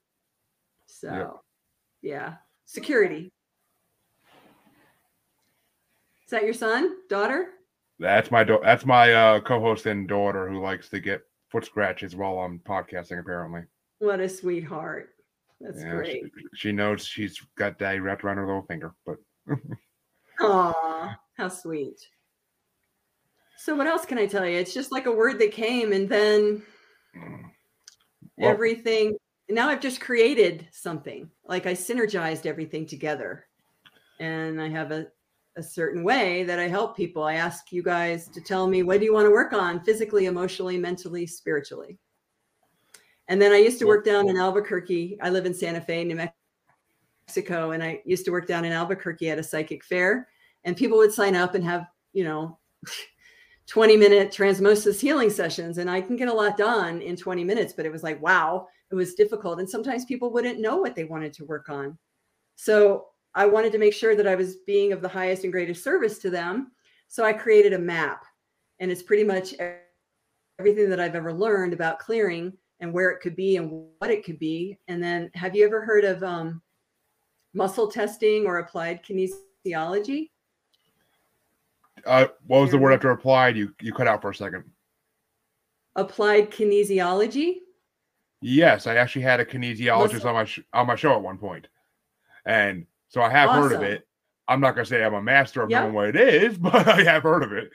[0.86, 1.40] So,
[2.02, 2.34] yeah.
[2.66, 3.32] Security.
[6.24, 7.48] Is that your son, daughter?
[7.98, 12.14] That's my do- that's my uh, co-host and daughter who likes to get foot scratches
[12.14, 13.62] while I'm podcasting apparently.
[13.98, 15.10] What a sweetheart.
[15.60, 16.22] That's yeah, great.
[16.22, 19.16] She, she, knows she's got daddy wrapped around her little finger, but
[20.40, 22.00] Aw, how sweet.
[23.62, 24.56] So what else can I tell you?
[24.56, 26.62] It's just like a word that came and then
[27.14, 29.18] Well- everything
[29.50, 31.30] now I've just created something.
[31.44, 33.46] Like I synergized everything together.
[34.18, 35.08] And I have a
[35.56, 37.24] a certain way that I help people.
[37.24, 40.24] I ask you guys to tell me what do you want to work on physically,
[40.26, 41.98] emotionally, mentally, spiritually.
[43.28, 45.18] And then I used to work down in Albuquerque.
[45.20, 46.16] I live in Santa Fe, New
[47.26, 50.28] Mexico, and I used to work down in Albuquerque at a psychic fair.
[50.64, 52.58] And people would sign up and have, you know,
[53.70, 55.78] 20 minute transmosis healing sessions.
[55.78, 58.66] And I can get a lot done in 20 minutes, but it was like, wow,
[58.90, 59.60] it was difficult.
[59.60, 61.96] And sometimes people wouldn't know what they wanted to work on.
[62.56, 65.84] So I wanted to make sure that I was being of the highest and greatest
[65.84, 66.72] service to them.
[67.06, 68.24] So I created a map,
[68.80, 69.54] and it's pretty much
[70.58, 74.24] everything that I've ever learned about clearing and where it could be and what it
[74.24, 74.78] could be.
[74.88, 76.60] And then, have you ever heard of um,
[77.54, 80.30] muscle testing or applied kinesiology?
[82.06, 83.56] Uh, what was the word after applied?
[83.56, 84.64] You you cut out for a second.
[85.96, 87.56] Applied kinesiology.
[88.42, 91.68] Yes, I actually had a kinesiologist on my sh- on my show at one point,
[92.46, 94.06] and so I have heard of it.
[94.48, 95.80] I'm not gonna say I'm a master of Yeah.
[95.80, 97.70] knowing what it is, but I have heard of it.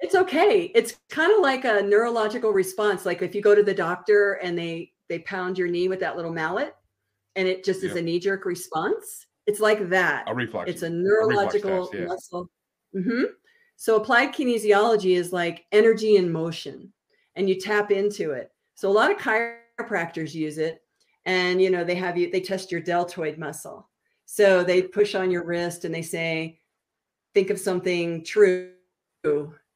[0.00, 0.70] It's okay.
[0.74, 3.06] It's kind of like a neurological response.
[3.06, 6.16] Like if you go to the doctor and they they pound your knee with that
[6.16, 6.74] little mallet,
[7.36, 9.26] and it just is a knee jerk response.
[9.46, 10.24] It's like that.
[10.26, 10.70] A reflex.
[10.70, 12.06] It's a neurological test, yeah.
[12.06, 12.50] muscle.
[12.94, 13.26] Mhm.
[13.76, 16.92] So applied kinesiology is like energy in motion,
[17.36, 18.52] and you tap into it.
[18.74, 20.82] So a lot of chiropractors use it,
[21.26, 23.88] and you know they have you they test your deltoid muscle.
[24.26, 26.60] So they push on your wrist and they say,
[27.34, 28.72] think of something true,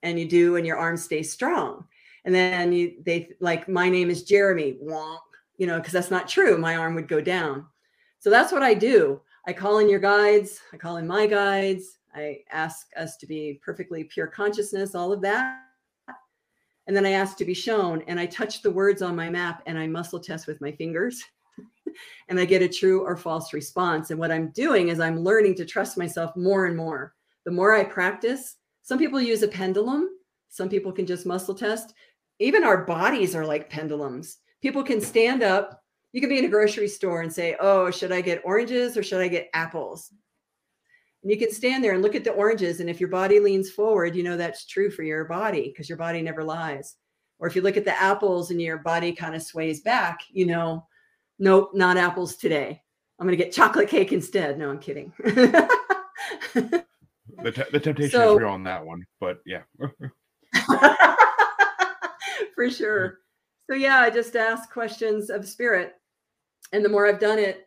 [0.03, 1.87] and you do, and your arm stays strong.
[2.25, 5.21] And then you they like my name is Jeremy, wonk,
[5.59, 6.59] you know, because that's not true.
[6.59, 7.67] My arm would go down.
[8.21, 9.21] So that's what I do.
[9.47, 13.61] I call in your guides, I call in my guides, I ask us to be
[13.65, 15.61] perfectly pure consciousness, all of that.
[16.87, 19.63] And then I ask to be shown, and I touch the words on my map
[19.67, 21.23] and I muscle test with my fingers.
[22.29, 24.11] and I get a true or false response.
[24.11, 27.15] And what I'm doing is I'm learning to trust myself more and more.
[27.45, 30.09] The more I practice, some people use a pendulum,
[30.49, 31.95] some people can just muscle test.
[32.41, 34.39] Even our bodies are like pendulums.
[34.61, 38.13] People can stand up you can be in a grocery store and say, Oh, should
[38.13, 40.13] I get oranges or should I get apples?
[41.23, 42.81] And you can stand there and look at the oranges.
[42.81, 45.99] And if your body leans forward, you know that's true for your body because your
[45.99, 46.97] body never lies.
[47.39, 50.47] Or if you look at the apples and your body kind of sways back, you
[50.47, 50.87] know,
[51.39, 52.83] nope, not apples today.
[53.19, 54.59] I'm going to get chocolate cake instead.
[54.59, 55.13] No, I'm kidding.
[57.43, 59.63] The, te- the temptation So- is real on that one, but yeah.
[62.55, 63.09] for sure.
[63.09, 63.15] Mm.
[63.71, 65.95] So yeah, I just ask questions of spirit,
[66.73, 67.67] and the more I've done it,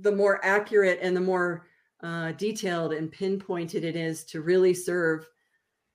[0.00, 1.66] the more accurate and the more
[2.02, 5.28] uh, detailed and pinpointed it is to really serve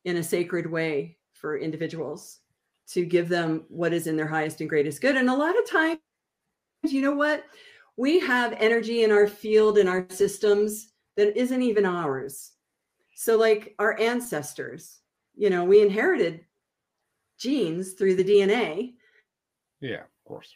[0.06, 2.39] in a sacred way for individuals
[2.88, 5.18] to give them what is in their highest and greatest good.
[5.18, 6.00] And a lot of times,
[6.84, 7.44] you know what?
[7.98, 12.52] We have energy in our field and our systems that isn't even ours.
[13.15, 15.00] So, like our ancestors,
[15.36, 16.46] you know, we inherited
[17.39, 18.94] genes through the DNA,
[19.82, 20.54] Yeah, of course.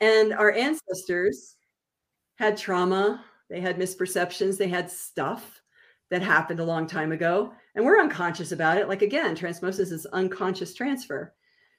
[0.00, 1.56] and our ancestors
[2.36, 5.60] had trauma, they had misperceptions, they had stuff
[6.10, 8.88] that happened a long time ago, and we're unconscious about it.
[8.88, 11.34] Like, again, transmosis is unconscious transfer.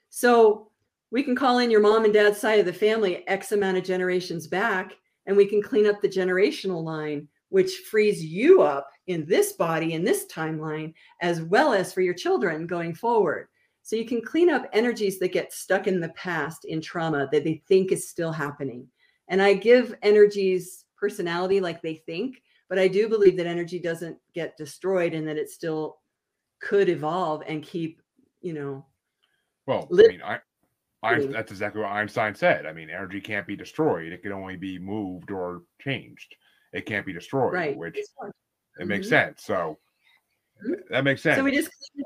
[0.09, 0.71] So,
[1.11, 3.83] we can call in your mom and dad's side of the family X amount of
[3.83, 4.93] generations back,
[5.25, 9.93] and we can clean up the generational line, which frees you up in this body,
[9.93, 13.47] in this timeline, as well as for your children going forward.
[13.83, 17.43] So you can clean up energies that get stuck in the past in trauma that
[17.43, 18.87] they think is still happening.
[19.27, 24.17] And I give energies personality like they think, but I do believe that energy doesn't
[24.33, 25.97] get destroyed and that it still
[26.59, 28.01] could evolve and keep,
[28.41, 28.85] you know,
[29.67, 30.39] Well, Lit- I mean, I,
[31.03, 32.65] I, that's exactly what Einstein said.
[32.65, 36.35] I mean, energy can't be destroyed; it can only be moved or changed.
[36.73, 37.77] It can't be destroyed, right.
[37.77, 37.97] which
[38.79, 39.09] it makes Mhm.
[39.09, 39.43] sense.
[39.43, 39.77] So
[40.65, 40.87] Mhm.
[40.89, 41.37] that makes sense.
[41.37, 42.05] So we just clean it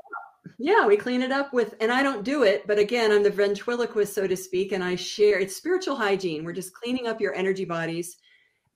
[0.50, 0.54] up.
[0.58, 3.30] Yeah, we clean it up with, and I don't do it, but again, I'm the
[3.30, 6.44] ventriloquist, so to speak, and I share it's spiritual hygiene.
[6.44, 8.18] We're just cleaning up your energy bodies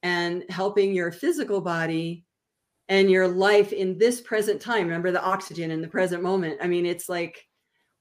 [0.04, 2.24] and helping your physical body
[2.88, 4.86] and your life in this present time.
[4.86, 6.58] Remember the oxygen in the present moment.
[6.62, 7.44] I mean, it's like,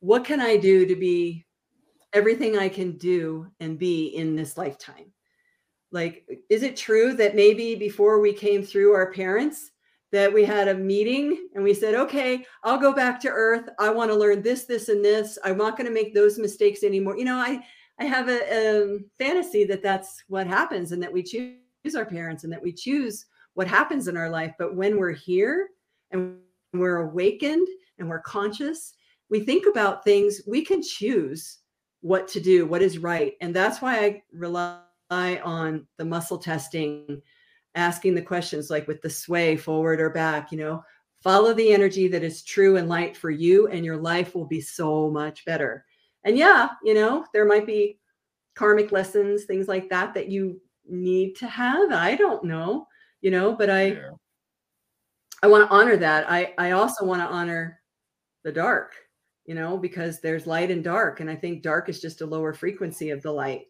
[0.01, 1.45] what can I do to be
[2.11, 5.13] everything I can do and be in this lifetime?
[5.93, 9.71] Like, is it true that maybe before we came through our parents,
[10.11, 13.69] that we had a meeting and we said, okay, I'll go back to earth.
[13.79, 15.39] I want to learn this, this, and this.
[15.45, 17.17] I'm not going to make those mistakes anymore.
[17.17, 17.61] You know, I,
[17.97, 21.62] I have a, um fantasy that that's what happens and that we choose
[21.95, 24.53] our parents and that we choose what happens in our life.
[24.57, 25.69] But when we're here
[26.11, 26.37] and
[26.73, 27.67] we're awakened
[27.99, 28.93] and we're conscious,
[29.29, 31.59] we think about things, we can choose
[32.01, 33.33] what to do, what is right.
[33.41, 37.21] And that's why I rely on the muscle testing,
[37.75, 40.83] asking the questions like with the sway forward or back, you know,
[41.21, 44.59] follow the energy that is true and light for you, and your life will be
[44.59, 45.85] so much better.
[46.25, 47.99] And yeah, you know, there might be
[48.55, 51.91] karmic lessons, things like that, that you need to have.
[51.91, 52.87] I don't know,
[53.21, 54.09] you know, but I, yeah.
[55.41, 56.29] I want to honor that.
[56.29, 57.79] I, I also want to honor
[58.43, 58.93] the dark,
[59.45, 61.19] you know, because there's light and dark.
[61.19, 63.63] And I think dark is just a lower frequency of the light.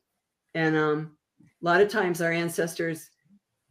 [0.54, 3.10] And um, a lot of times our ancestors,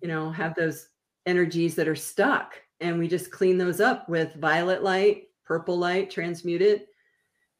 [0.00, 0.88] you know, have those
[1.26, 6.10] energies that are stuck and we just clean those up with violet light, purple light,
[6.10, 6.88] transmute it.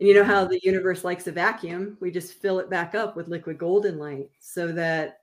[0.00, 1.96] And you know how the universe likes a vacuum?
[2.00, 5.18] We just fill it back up with liquid golden light so that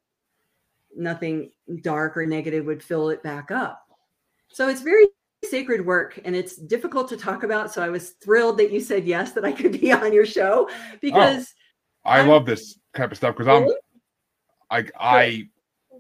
[0.96, 3.86] nothing dark or negative would fill it back up.
[4.50, 5.06] So it's very
[5.46, 7.74] sacred work and it's difficult to talk about.
[7.74, 10.70] So I was thrilled that you said yes, that I could be on your show
[11.02, 11.54] because
[12.06, 13.70] oh, I I'm, love this type of stuff because I'm
[14.70, 15.50] I I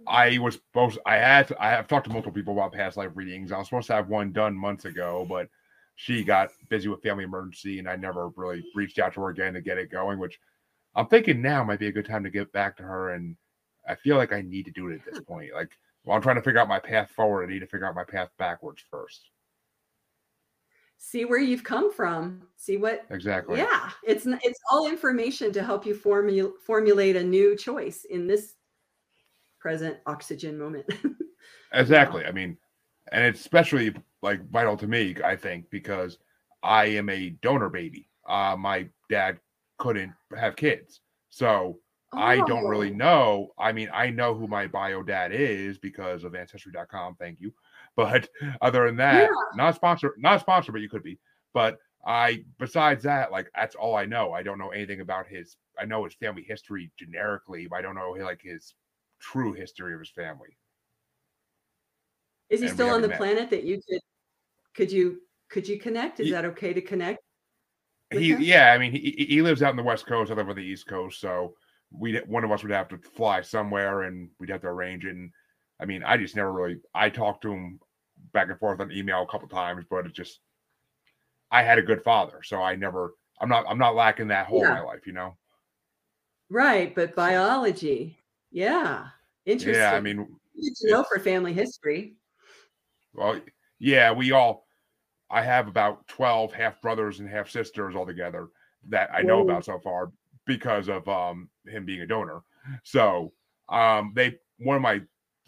[0.07, 3.51] I was supposed I had I have talked to multiple people about past life readings.
[3.51, 5.49] I was supposed to have one done months ago, but
[5.95, 9.53] she got busy with family emergency and I never really reached out to her again
[9.53, 10.39] to get it going, which
[10.95, 13.35] I'm thinking now might be a good time to get back to her and
[13.87, 15.53] I feel like I need to do it at this point.
[15.53, 15.71] Like
[16.03, 18.03] while I'm trying to figure out my path forward, I need to figure out my
[18.03, 19.29] path backwards first.
[20.97, 22.41] See where you've come from.
[22.57, 23.59] See what exactly.
[23.59, 28.55] Yeah, it's it's all information to help you formu- formulate a new choice in this
[29.59, 30.85] present oxygen moment.
[31.73, 32.25] exactly.
[32.25, 32.57] I mean,
[33.13, 36.17] and it's especially like vital to me, I think, because
[36.63, 38.09] I am a donor baby.
[38.27, 39.39] Uh, my dad
[39.77, 41.79] couldn't have kids, so
[42.13, 42.17] oh.
[42.17, 42.95] I don't really oh.
[42.95, 43.53] know.
[43.57, 47.15] I mean, I know who my bio dad is because of Ancestry.com.
[47.15, 47.53] Thank you.
[47.95, 48.29] But
[48.61, 49.27] other than that, yeah.
[49.55, 51.19] not sponsor, not sponsor, but you could be.
[51.53, 54.31] But I, besides that, like that's all I know.
[54.31, 55.57] I don't know anything about his.
[55.77, 58.73] I know his family history generically, but I don't know like his
[59.19, 60.55] true history of his family.
[62.49, 63.17] Is he and still on the met.
[63.17, 64.01] planet that you could
[64.75, 66.19] could you could you connect?
[66.19, 67.19] Is he, that okay to connect?
[68.11, 68.41] He him?
[68.41, 70.61] yeah, I mean he he lives out in the west coast, I live on the
[70.61, 71.55] east coast, so
[71.91, 75.11] we one of us would have to fly somewhere and we'd have to arrange it.
[75.11, 75.31] And
[75.81, 77.79] I mean, I just never really I talked to him
[78.33, 80.39] back and forth on email a couple times, but it just
[81.51, 84.61] I had a good father, so I never I'm not I'm not lacking that whole
[84.61, 84.69] yeah.
[84.69, 85.35] my life, you know.
[86.49, 88.17] Right, but biology,
[88.51, 89.07] yeah,
[89.45, 89.81] interesting.
[89.81, 92.15] Yeah, I mean, you to know for family history.
[93.13, 93.39] Well,
[93.79, 94.65] yeah, we all.
[95.31, 98.47] I have about twelve half brothers and half sisters altogether
[98.87, 99.43] that I know Whoa.
[99.43, 100.11] about so far
[100.49, 102.41] because of um him being a donor.
[102.83, 103.31] So
[103.69, 105.01] um they one of my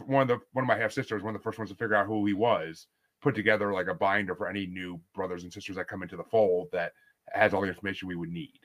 [0.06, 1.96] one of the one of my half sisters, one of the first ones to figure
[1.96, 2.88] out who he was,
[3.22, 6.24] put together like a binder for any new brothers and sisters that come into the
[6.24, 6.94] fold that
[7.32, 8.60] has all the information we would need.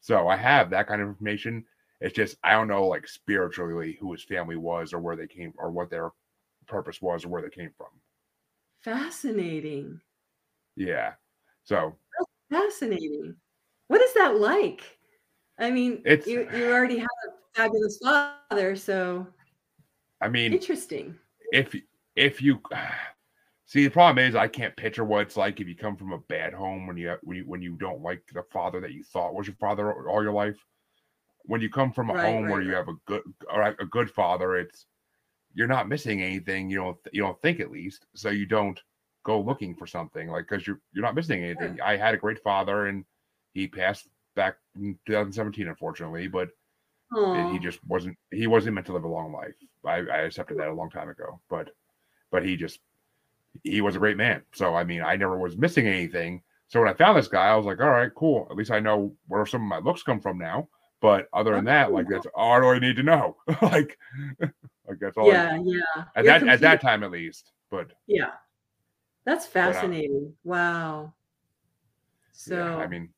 [0.00, 1.64] So I have that kind of information.
[2.00, 5.52] It's just I don't know like spiritually who his family was or where they came
[5.56, 6.10] or what their
[6.66, 7.88] purpose was or where they came from.
[8.82, 10.00] Fascinating.
[10.76, 11.14] Yeah.
[11.64, 11.96] So
[12.50, 13.36] That's fascinating.
[13.88, 14.97] What is that like?
[15.58, 19.26] I mean, it's you you already have a fabulous father, so
[20.20, 21.16] I mean interesting.
[21.52, 21.74] If
[22.16, 22.60] if you
[23.66, 26.18] see the problem is I can't picture what it's like if you come from a
[26.18, 29.34] bad home when you when you when you don't like the father that you thought
[29.34, 30.56] was your father all your life
[31.48, 33.86] when you come from a right, home right, where you have a good or a
[33.86, 34.86] good father, it's
[35.54, 36.70] you're not missing anything.
[36.70, 38.78] You don't you don't think at least, so you don't
[39.24, 41.76] go looking for something like because you're you're not missing anything.
[41.78, 41.86] Yeah.
[41.86, 43.04] I had a great father, and
[43.54, 44.06] he passed
[44.38, 46.48] back in 2017, unfortunately, but
[47.12, 47.52] Aww.
[47.52, 49.54] he just wasn't he wasn't meant to live a long life.
[49.84, 51.70] I, I accepted that a long time ago, but
[52.30, 52.78] but he just
[53.64, 54.42] he was a great man.
[54.54, 56.42] So I mean, I never was missing anything.
[56.68, 58.46] So when I found this guy, I was like, all right, cool.
[58.50, 60.68] At least I know where some of my looks come from now.
[61.00, 63.36] But other than that, like that's all I need to know.
[63.62, 63.98] like,
[64.40, 65.28] like that's all.
[65.28, 66.04] Yeah, I, yeah.
[66.14, 67.52] At that at that time, at least.
[67.70, 68.32] But yeah,
[69.24, 70.32] that's fascinating.
[70.44, 71.12] But, uh, wow.
[72.32, 73.08] So yeah, I mean,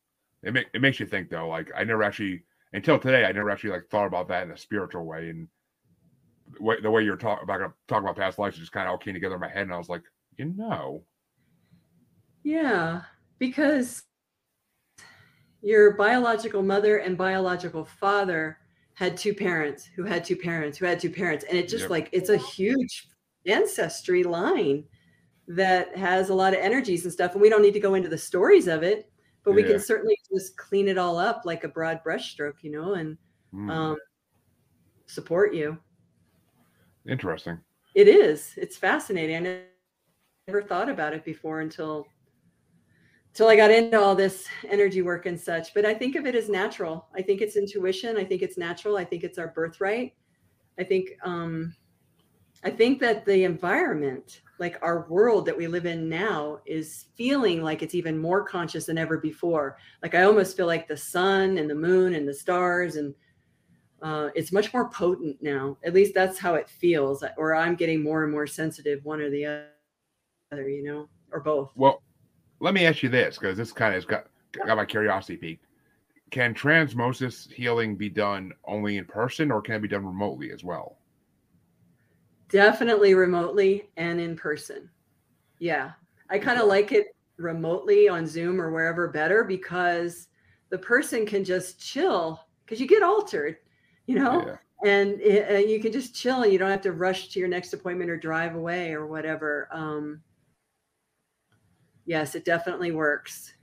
[0.43, 1.49] it make, it makes you think though.
[1.49, 4.57] Like I never actually until today, I never actually like thought about that in a
[4.57, 5.30] spiritual way.
[5.30, 5.49] And
[6.57, 8.93] the way, the way you're talking about uh, talking about past lives just kind of
[8.93, 10.03] all came together in my head, and I was like,
[10.36, 11.05] you know,
[12.43, 13.03] yeah,
[13.38, 14.03] because
[15.62, 18.59] your biological mother and biological father
[18.95, 21.91] had two parents who had two parents who had two parents and it just yep.
[21.91, 23.09] like it's a huge
[23.47, 24.84] ancestry line
[25.49, 28.09] that has a lot of energies and stuff and we don't need to go into
[28.09, 29.09] the stories of it
[29.45, 32.95] but we can certainly just clean it all up like a broad brushstroke you know
[32.95, 33.16] and
[33.55, 33.70] mm.
[33.70, 33.97] um,
[35.07, 35.78] support you
[37.09, 37.59] interesting
[37.95, 38.55] it is.
[38.57, 39.47] It's fascinating.
[39.47, 39.62] I
[40.47, 42.07] never thought about it before until
[43.32, 45.72] until I got into all this energy work and such.
[45.72, 47.07] But I think of it as natural.
[47.14, 48.16] I think it's intuition.
[48.16, 48.97] I think it's natural.
[48.97, 50.14] I think it's our birthright.
[50.78, 51.74] I think um,
[52.62, 57.62] I think that the environment, like our world that we live in now, is feeling
[57.62, 59.78] like it's even more conscious than ever before.
[60.02, 63.14] Like I almost feel like the sun and the moon and the stars and
[64.02, 65.76] uh, it's much more potent now.
[65.84, 67.22] At least that's how it feels.
[67.36, 69.66] Or I'm getting more and more sensitive, one or the
[70.52, 71.72] other, you know, or both.
[71.76, 72.02] Well,
[72.61, 74.26] let me ask you this because this kind of got
[74.66, 75.66] got my curiosity peaked.
[76.30, 80.62] Can transmosis healing be done only in person, or can it be done remotely as
[80.62, 80.99] well?
[82.51, 84.90] Definitely remotely and in person.
[85.59, 85.92] Yeah.
[86.28, 90.28] I kind of like it remotely on Zoom or wherever better because
[90.70, 93.57] the person can just chill because you get altered,
[94.07, 94.88] you know, yeah.
[94.88, 97.72] and, and, you can just chill and you don't have to rush to your next
[97.72, 99.68] appointment or drive away or whatever.
[99.72, 100.20] Um,
[102.05, 103.55] yes, it definitely works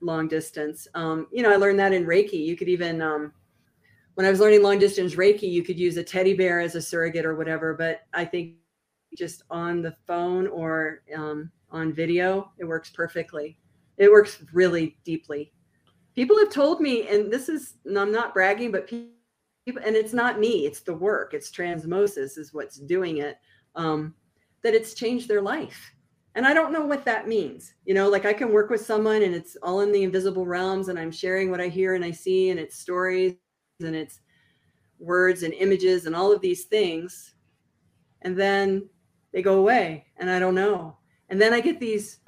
[0.00, 0.86] long distance.
[0.94, 2.44] Um, you know, I learned that in Reiki.
[2.44, 3.32] You could even, um,
[4.14, 6.82] when I was learning long distance Reiki, you could use a teddy bear as a
[6.82, 7.74] surrogate or whatever.
[7.74, 8.56] But I think
[9.16, 13.58] just on the phone or um, on video, it works perfectly.
[13.98, 15.52] It works really deeply.
[16.14, 19.08] People have told me, and this is, I'm not bragging, but people,
[19.66, 23.38] and it's not me, it's the work, it's transmosis is what's doing it,
[23.76, 24.14] um,
[24.62, 25.92] that it's changed their life.
[26.34, 27.74] And I don't know what that means.
[27.84, 30.88] You know, like I can work with someone and it's all in the invisible realms
[30.88, 33.34] and I'm sharing what I hear and I see and it's stories
[33.82, 34.20] and it's
[34.98, 37.34] words and images and all of these things.
[38.22, 38.88] And then
[39.32, 40.96] they go away and I don't know.
[41.28, 42.20] And then I get these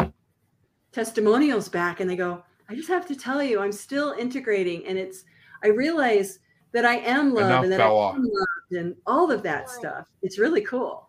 [0.93, 4.87] testimonials back and they go, I just have to tell you, I'm still integrating.
[4.87, 5.25] And it's,
[5.63, 6.39] I realize
[6.73, 10.07] that I am loved Enough and that I am loved and all of that stuff.
[10.23, 11.09] It's really cool.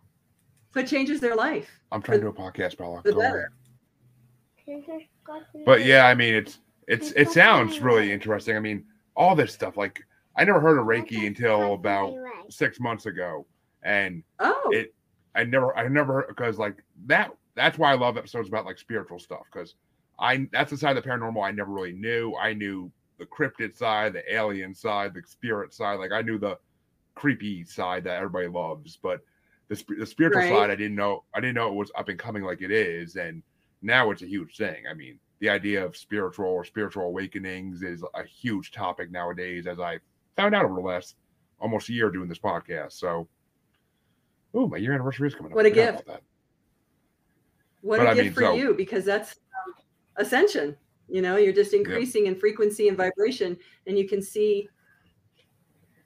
[0.74, 1.70] So it changes their life.
[1.92, 3.02] I'm trying to do a podcast, Bella.
[3.04, 3.52] The better.
[5.66, 8.58] But yeah, I mean, it's, it's, it sounds really interesting.
[8.58, 8.84] I mean,
[9.16, 10.04] all this stuff, like
[10.38, 12.14] I never heard of Reiki until about
[12.50, 13.46] six months ago,
[13.84, 14.94] and oh, it
[15.36, 19.20] I never I never because like that that's why I love episodes about like spiritual
[19.20, 19.76] stuff because
[20.20, 22.36] I that's the side of the paranormal I never really knew.
[22.36, 26.00] I knew the cryptid side, the alien side, the spirit side.
[26.00, 26.58] Like I knew the
[27.16, 29.22] creepy side that everybody loves, but
[29.68, 30.50] the the spiritual right.
[30.50, 31.24] side I didn't know.
[31.34, 33.42] I didn't know it was up and coming like it is, and
[33.82, 34.84] now it's a huge thing.
[34.90, 39.80] I mean, the idea of spiritual or spiritual awakenings is a huge topic nowadays, as
[39.80, 40.00] I
[40.36, 41.16] found out over the last
[41.60, 42.94] almost a year doing this podcast.
[42.94, 43.28] So,
[44.54, 45.56] oh, my year anniversary is coming up.
[45.56, 46.04] What a gift!
[47.82, 49.32] What but a I gift mean, for so, you because that's
[49.66, 49.74] um,
[50.18, 50.76] ascension.
[51.08, 52.32] You know, you're just increasing yeah.
[52.32, 54.70] in frequency and vibration, and you can see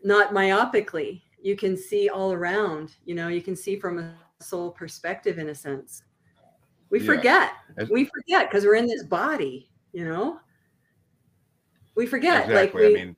[0.03, 1.21] not myopically.
[1.41, 2.95] You can see all around.
[3.05, 6.03] You know, you can see from a soul perspective in a sense.
[6.89, 7.05] We yeah.
[7.05, 7.53] forget.
[7.77, 9.69] As, we forget because we're in this body.
[9.93, 10.39] You know,
[11.95, 12.49] we forget.
[12.49, 12.55] Exactly.
[12.55, 13.15] Like we, I mean,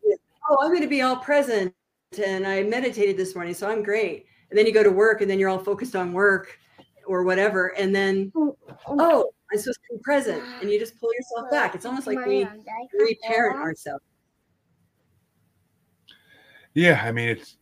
[0.52, 1.74] oh, I'm going to be all present
[2.24, 4.26] and I meditated this morning, so I'm great.
[4.50, 6.60] And then you go to work and then you're all focused on work
[7.06, 7.68] or whatever.
[7.78, 10.44] And then, oh, oh I'm supposed to be present.
[10.62, 11.74] And you just pull yourself back.
[11.74, 12.46] It's almost like we
[12.94, 14.04] reparent ourselves.
[16.74, 17.58] Yeah, I mean it's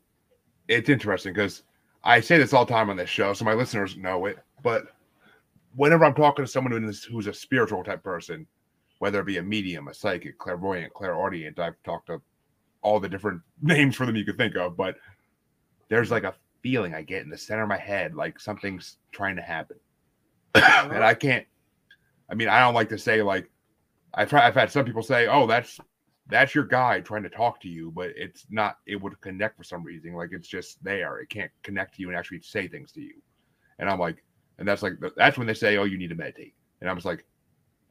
[0.67, 1.63] it's interesting because
[2.03, 4.37] I say this all the time on this show, so my listeners know it.
[4.63, 4.87] But
[5.75, 8.45] whenever I'm talking to someone who's, who's a spiritual type person,
[8.99, 12.21] whether it be a medium, a psychic, clairvoyant, clairaudient, I've talked to
[12.81, 14.95] all the different names for them you could think of, but
[15.89, 19.35] there's like a feeling I get in the center of my head, like something's trying
[19.37, 19.77] to happen.
[20.55, 20.89] Uh-huh.
[20.91, 21.45] and I can't,
[22.29, 23.49] I mean, I don't like to say like,
[24.13, 25.79] I've, tried, I've had some people say, oh, that's,
[26.27, 29.63] that's your guide trying to talk to you, but it's not able to connect for
[29.63, 30.13] some reason.
[30.13, 31.19] Like it's just there.
[31.19, 33.15] It can't connect to you and actually say things to you.
[33.79, 34.23] And I'm like,
[34.57, 36.53] and that's like, that's when they say, oh, you need to meditate.
[36.81, 37.25] And I was like,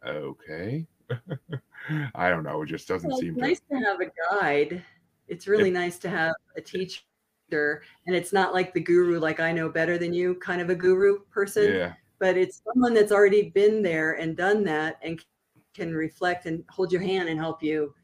[0.06, 0.86] okay.
[2.14, 2.62] I don't know.
[2.62, 3.78] It just doesn't well, seem nice to...
[3.78, 4.82] to have a guide.
[5.26, 7.02] It's really nice to have a teacher,
[7.50, 10.74] and it's not like the guru, like I know better than you, kind of a
[10.74, 11.72] guru person.
[11.72, 11.92] Yeah.
[12.18, 15.22] But it's someone that's already been there and done that, and
[15.74, 17.94] can reflect and hold your hand and help you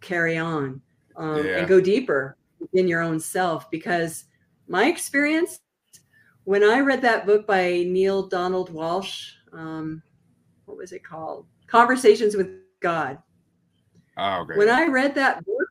[0.00, 0.82] carry on
[1.16, 1.58] um, yeah.
[1.58, 2.36] and go deeper
[2.74, 3.70] in your own self.
[3.70, 4.24] Because
[4.68, 5.60] my experience,
[6.44, 10.02] when I read that book by Neale Donald Walsch um,
[10.64, 11.46] what was it called?
[11.72, 12.50] Conversations with
[12.80, 13.16] God.
[14.18, 14.58] Oh, okay.
[14.58, 15.68] When I read that book,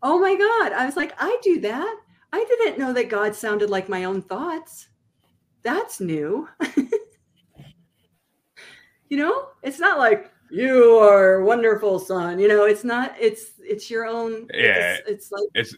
[0.00, 1.96] oh my God, I was like, I do that.
[2.32, 4.86] I didn't know that God sounded like my own thoughts.
[5.64, 6.48] That's new.
[9.08, 12.38] you know, it's not like you are wonderful, son.
[12.38, 13.16] You know, it's not.
[13.18, 14.46] It's it's your own.
[14.54, 15.76] Yeah, it's, it's like it's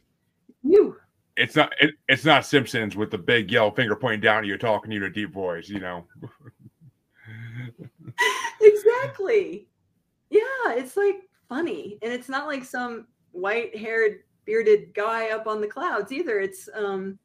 [0.62, 0.98] you.
[1.38, 4.58] it's not it, it's not Simpsons with the big yellow finger pointing down at you,
[4.58, 5.70] talking to you in a deep voice.
[5.70, 6.04] You know.
[9.02, 9.68] exactly.
[10.30, 11.16] Yeah, it's like
[11.48, 16.40] funny, and it's not like some white-haired, bearded guy up on the clouds either.
[16.40, 17.18] It's um,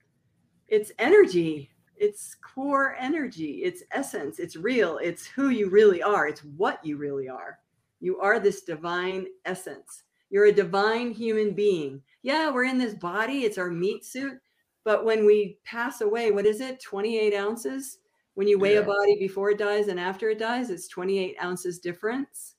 [0.67, 1.69] it's energy.
[1.95, 3.61] It's core energy.
[3.63, 4.39] It's essence.
[4.39, 4.99] It's real.
[5.01, 6.27] It's who you really are.
[6.27, 7.59] It's what you really are.
[7.99, 10.03] You are this divine essence.
[10.29, 12.01] You're a divine human being.
[12.21, 13.45] Yeah, we're in this body.
[13.45, 14.37] It's our meat suit.
[14.83, 16.81] But when we pass away, what is it?
[16.81, 17.99] 28 ounces?
[18.37, 18.81] When you weigh yeah.
[18.81, 22.53] a body before it dies and after it dies, it's 28 ounces difference.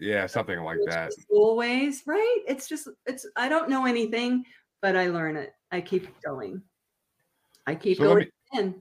[0.00, 1.12] Yeah, something like that.
[1.30, 2.38] Always, right?
[2.48, 4.46] It's just, it's, I don't know anything,
[4.80, 5.52] but I learn it.
[5.70, 6.62] I keep going.
[7.66, 8.30] I keep so going.
[8.54, 8.74] Let me,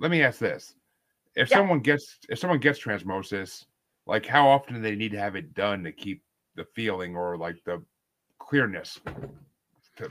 [0.00, 0.74] let me ask this.
[1.34, 1.56] If yeah.
[1.56, 3.64] someone gets, if someone gets transmosis,
[4.06, 6.22] like how often do they need to have it done to keep
[6.54, 7.82] the feeling or like the
[8.38, 9.00] clearness
[9.96, 10.08] to,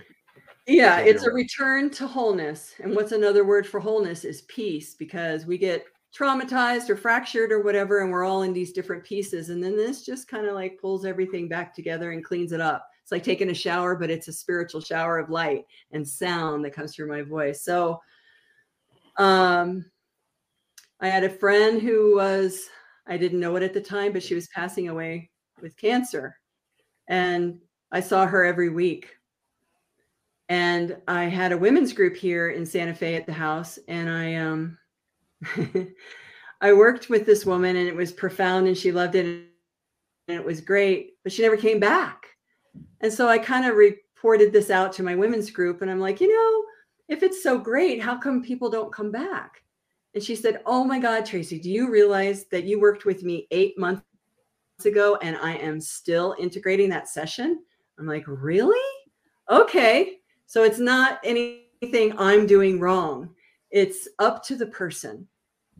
[0.67, 5.45] yeah it's a return to wholeness and what's another word for wholeness is peace because
[5.45, 5.85] we get
[6.15, 10.05] traumatized or fractured or whatever and we're all in these different pieces and then this
[10.05, 12.89] just kind of like pulls everything back together and cleans it up.
[13.03, 16.73] It's like taking a shower but it's a spiritual shower of light and sound that
[16.73, 17.63] comes through my voice.
[17.63, 18.01] So
[19.17, 19.85] um
[21.01, 22.69] i had a friend who was
[23.05, 25.29] i didn't know it at the time but she was passing away
[25.61, 26.37] with cancer
[27.07, 27.59] and
[27.91, 29.18] i saw her every week
[30.49, 34.35] and i had a women's group here in santa fe at the house and i
[34.35, 34.77] um
[36.61, 40.43] I worked with this woman and it was profound and she loved it and it
[40.43, 42.27] was great, but she never came back.
[43.01, 46.19] And so I kind of reported this out to my women's group and I'm like,
[46.19, 46.65] you know,
[47.07, 49.63] if it's so great, how come people don't come back?
[50.13, 53.47] And she said, Oh my God, Tracey, do you realize that you worked with me
[53.51, 54.03] eight months
[54.85, 57.63] ago and I am still integrating that session?
[57.97, 58.77] I'm like, Really?
[59.49, 60.18] Okay.
[60.49, 63.29] So it's not anything I'm doing wrong
[63.71, 65.27] it's up to the person.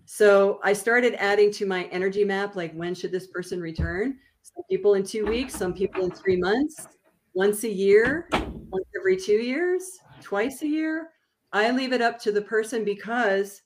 [0.05, 4.17] So I started adding to my energy map, like when should this person return?
[4.41, 6.87] Some people in two weeks, some people in three months,
[7.33, 11.09] once a year, once every two years, twice a year.
[11.51, 13.61] I leave it up to the person because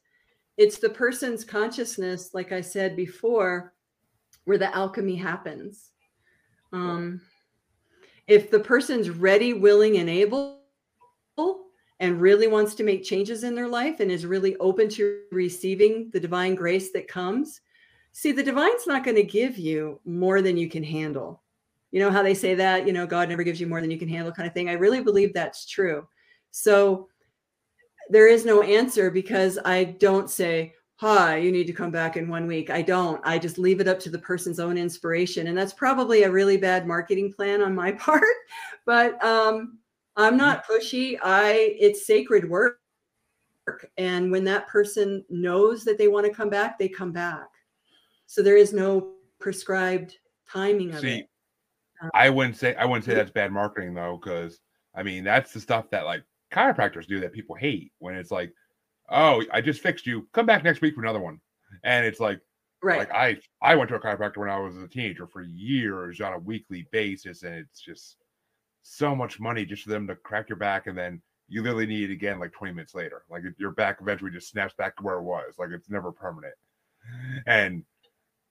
[0.58, 3.74] it's the person's consciousness, like I said before,
[4.46, 5.92] where the alchemy happens.
[6.72, 7.22] Um,
[8.28, 10.63] if the person's ready, willing, and able,
[12.00, 16.10] and really wants to make changes in their life and is really open to receiving
[16.12, 17.62] the divine grace that comes,
[18.12, 21.42] see, the divine's not going to give you more than you can handle.
[21.92, 24.00] You know how they say that, you know, God never gives you more than you
[24.00, 24.68] can handle, kind of thing.
[24.68, 26.08] I really believe that's true.
[26.52, 27.08] So
[28.10, 32.28] there is no answer because I don't say, hi, you need to come back in
[32.28, 32.70] one week.
[32.70, 33.22] I don't.
[33.24, 35.48] I just leave it up to the person's own inspiration.
[35.48, 38.24] And that's probably a really bad marketing plan on my part.
[38.86, 39.78] But um,
[40.16, 41.18] I'm not pushy.
[41.24, 42.80] I it's sacred work.
[43.98, 47.48] And when that person knows that they want to come back, they come back.
[48.26, 50.18] So there is no prescribed
[50.50, 51.30] timing of See, it.
[52.02, 54.60] Um, I wouldn't say I wouldn't say that's bad marketing though, because
[54.96, 58.54] I mean that's the stuff that like chiropractors do that people hate when it's like,
[59.10, 60.28] oh, I just fixed you.
[60.34, 61.40] Come back next week for another one.
[61.84, 62.40] And it's like,
[62.82, 63.00] right.
[63.00, 66.34] Like I I went to a chiropractor when I was a teenager for years on
[66.34, 68.18] a weekly basis, and it's just
[68.84, 72.10] so much money just for them to crack your back and then you literally need
[72.10, 73.24] it again like 20 minutes later.
[73.30, 75.56] Like your back eventually just snaps back to where it was.
[75.58, 76.54] Like it's never permanent.
[77.48, 77.84] And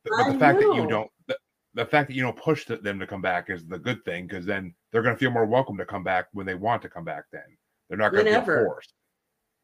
[0.05, 1.37] but the fact that you don't the,
[1.75, 4.45] the, fact that you don't push them to come back is the good thing because
[4.45, 7.05] then they're going to feel more welcome to come back when they want to come
[7.05, 7.25] back.
[7.33, 7.43] Then
[7.89, 8.95] they're not going to feel forced.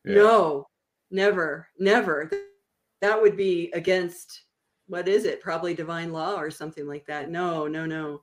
[0.04, 0.14] Yeah.
[0.14, 0.66] No,
[1.10, 2.30] never, never.
[3.00, 4.44] That would be against
[4.86, 5.40] what is it?
[5.40, 7.30] Probably divine law or something like that.
[7.30, 8.22] No, no, no.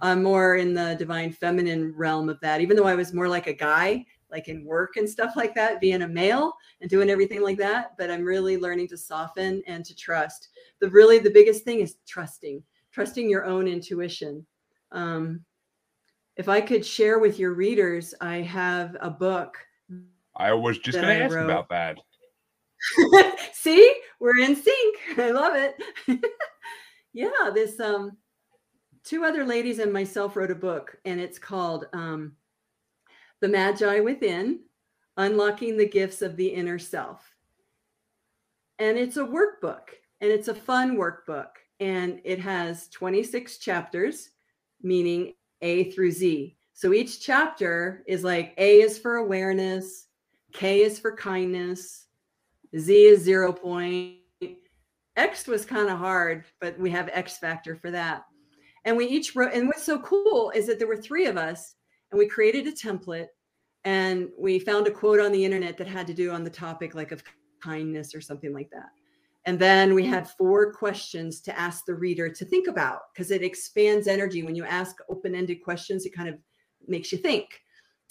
[0.00, 3.46] I'm more in the divine feminine realm of that, even though I was more like
[3.46, 7.40] a guy, like in work and stuff like that, being a male and doing everything
[7.40, 7.92] like that.
[7.96, 10.48] But I'm really learning to soften and to trust.
[10.80, 12.62] The really the biggest thing is trusting,
[12.92, 14.44] trusting your own intuition.
[14.92, 15.44] Um,
[16.36, 19.56] if I could share with your readers, I have a book.
[20.36, 21.44] I was just going to ask wrote.
[21.44, 21.98] about that.
[23.52, 24.96] See, we're in sync.
[25.18, 25.76] I love it.
[27.12, 28.16] yeah, this um
[29.04, 32.32] two other ladies and myself wrote a book, and it's called um,
[33.40, 34.60] The Magi Within
[35.16, 37.22] Unlocking the Gifts of the Inner Self.
[38.78, 39.82] And it's a workbook,
[40.20, 41.50] and it's a fun workbook.
[41.80, 44.30] And it has 26 chapters,
[44.82, 46.56] meaning A through Z.
[46.72, 50.06] So each chapter is like A is for awareness,
[50.52, 52.06] K is for kindness,
[52.76, 54.18] Z is zero point.
[55.16, 58.24] X was kind of hard, but we have X factor for that.
[58.84, 61.74] And we each wrote, and what's so cool is that there were three of us,
[62.10, 63.28] and we created a template
[63.84, 66.94] and we found a quote on the internet that had to do on the topic
[66.94, 67.22] like of
[67.62, 68.88] kindness or something like that.
[69.46, 73.42] And then we had four questions to ask the reader to think about because it
[73.42, 74.42] expands energy.
[74.42, 76.36] When you ask open ended questions, it kind of
[76.86, 77.60] makes you think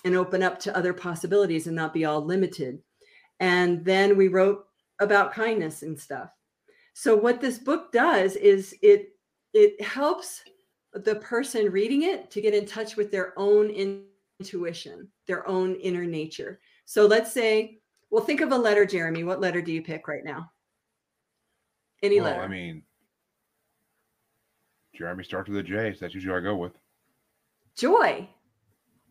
[0.05, 2.79] and open up to other possibilities and not be all limited.
[3.39, 4.65] And then we wrote
[4.99, 6.29] about kindness and stuff.
[6.93, 9.09] So what this book does is it
[9.53, 10.43] it helps
[10.93, 13.69] the person reading it to get in touch with their own
[14.39, 16.59] intuition, their own inner nature.
[16.85, 17.79] So let's say,
[18.09, 19.23] well, think of a letter, Jeremy.
[19.23, 20.51] What letter do you pick right now?
[22.03, 22.41] Any well, letter.
[22.43, 22.83] I mean,
[24.95, 26.73] Jeremy starts with a J, so that's usually what I go with.
[27.75, 28.29] Joy.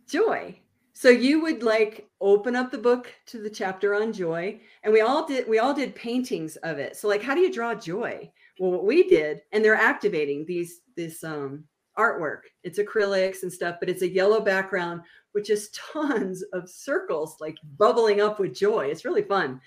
[0.08, 0.58] Joy.
[0.92, 5.00] So you would like open up the book to the chapter on joy, and we
[5.00, 6.96] all did we all did paintings of it.
[6.96, 8.30] So like, how do you draw joy?
[8.58, 11.64] Well, what we did, and they're activating these this um
[11.98, 12.42] artwork.
[12.62, 15.02] It's acrylics and stuff, but it's a yellow background
[15.34, 18.86] with just tons of circles like bubbling up with joy.
[18.86, 19.60] It's really fun.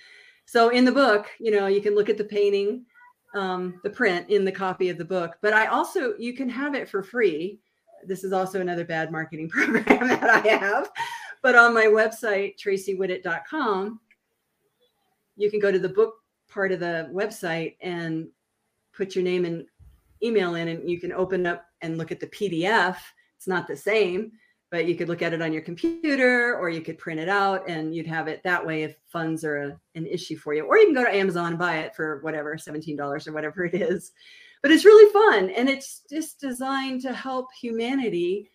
[0.45, 2.85] So in the book, you know, you can look at the painting
[3.35, 5.37] um, the print in the copy of the book.
[5.41, 7.59] But I also, you can have it for free.
[8.05, 10.89] This is also another bad marketing program that I have.
[11.43, 13.99] But on my website, traceywhittet.com,
[15.35, 16.15] you can go to the book
[16.49, 18.27] part of the website and
[18.93, 19.65] put your name and
[20.23, 22.97] email in, and you can open up and look at the PDF.
[23.37, 24.31] It's not the same,
[24.71, 27.67] but you could look at it on your computer or you could print it out
[27.69, 30.77] and you'd have it that way if funds are a, an issue for you or
[30.77, 34.11] you can go to amazon and buy it for whatever $17 or whatever it is
[34.61, 38.49] but it's really fun and it's just designed to help humanity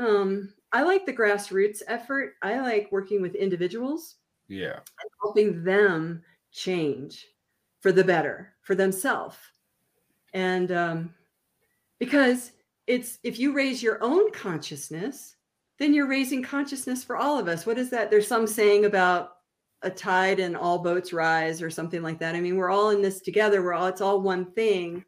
[0.00, 4.16] um, i like the grassroots effort i like working with individuals
[4.48, 4.74] Yeah.
[4.76, 7.26] and helping them change
[7.80, 9.36] for the better for themselves
[10.34, 11.14] and um,
[12.02, 12.50] because
[12.88, 15.36] it's if you raise your own consciousness
[15.78, 17.64] then you're raising consciousness for all of us.
[17.66, 18.10] What is that?
[18.10, 19.30] There's some saying about
[19.82, 22.34] a tide and all boats rise or something like that.
[22.34, 23.62] I mean we're all in this together.
[23.62, 25.04] We're all it's all one thing.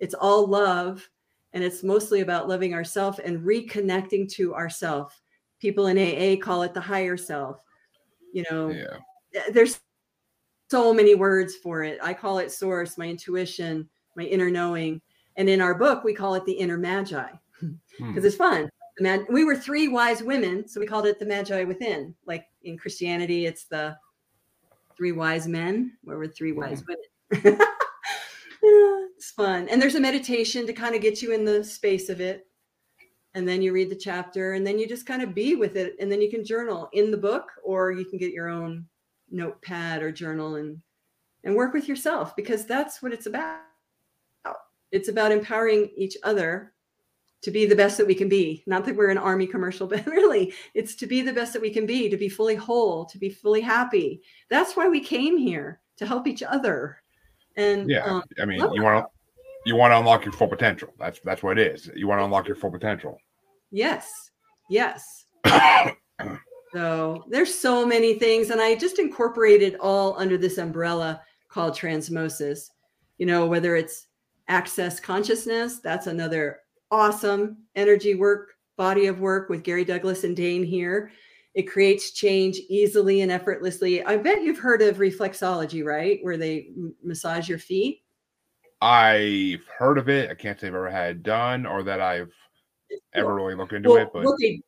[0.00, 1.08] It's all love.
[1.54, 5.18] And it's mostly about loving ourselves and reconnecting to ourself.
[5.60, 7.58] People in aa call it the higher self.
[8.34, 9.44] You know Yeah.
[9.50, 9.80] there's
[10.70, 11.98] so many words for it.
[12.02, 15.00] I call it source, my intuition, my inner knowing.
[15.36, 17.28] And in our book, we call it the inner magi
[17.60, 18.18] because Hmm.
[18.26, 18.70] it's fun.
[19.28, 22.14] We were three wise women, so we called it the magi within.
[22.26, 23.96] Like in Christianity, it's the
[24.96, 27.02] three wise men, where we're three wise women.
[27.44, 27.58] Yeah,
[29.16, 29.68] it's fun.
[29.68, 32.46] And there's a meditation to kind of get you in the space of it.
[33.34, 35.96] And then you read the chapter and then you just kind of be with it.
[35.98, 38.86] And then you can journal in the book or you can get your own
[39.30, 40.80] notepad or journal and
[41.42, 43.60] and work with yourself because that's what it's about.
[44.94, 46.72] It's about empowering each other
[47.42, 48.62] to be the best that we can be.
[48.66, 51.70] Not that we're an army commercial, but really, it's to be the best that we
[51.70, 54.22] can be, to be fully whole, to be fully happy.
[54.50, 57.02] That's why we came here to help each other.
[57.56, 58.04] And Yeah.
[58.04, 59.10] um, I mean, you want to
[59.66, 60.90] you want to unlock your full potential.
[60.98, 61.90] That's that's what it is.
[61.96, 63.18] You want to unlock your full potential.
[63.70, 64.30] yes,
[64.70, 65.26] yes.
[66.72, 72.68] So there's so many things, and I just incorporated all under this umbrella called transmosis.
[73.18, 74.08] You know, whether it's
[74.48, 80.64] access consciousness, that's another awesome energy work body of work with Gary Douglas and Dane
[80.64, 81.10] Heer.
[81.54, 84.02] It creates change easily and effortlessly.
[84.04, 86.18] I bet you've heard of reflexology, right?
[86.22, 86.70] Where they
[87.02, 88.02] massage your feet.
[88.82, 90.30] I've heard of it.
[90.30, 92.32] I can't say I've ever had it done or that I've
[93.14, 94.10] ever really looked into Well, it.
[94.12, 94.62] But they-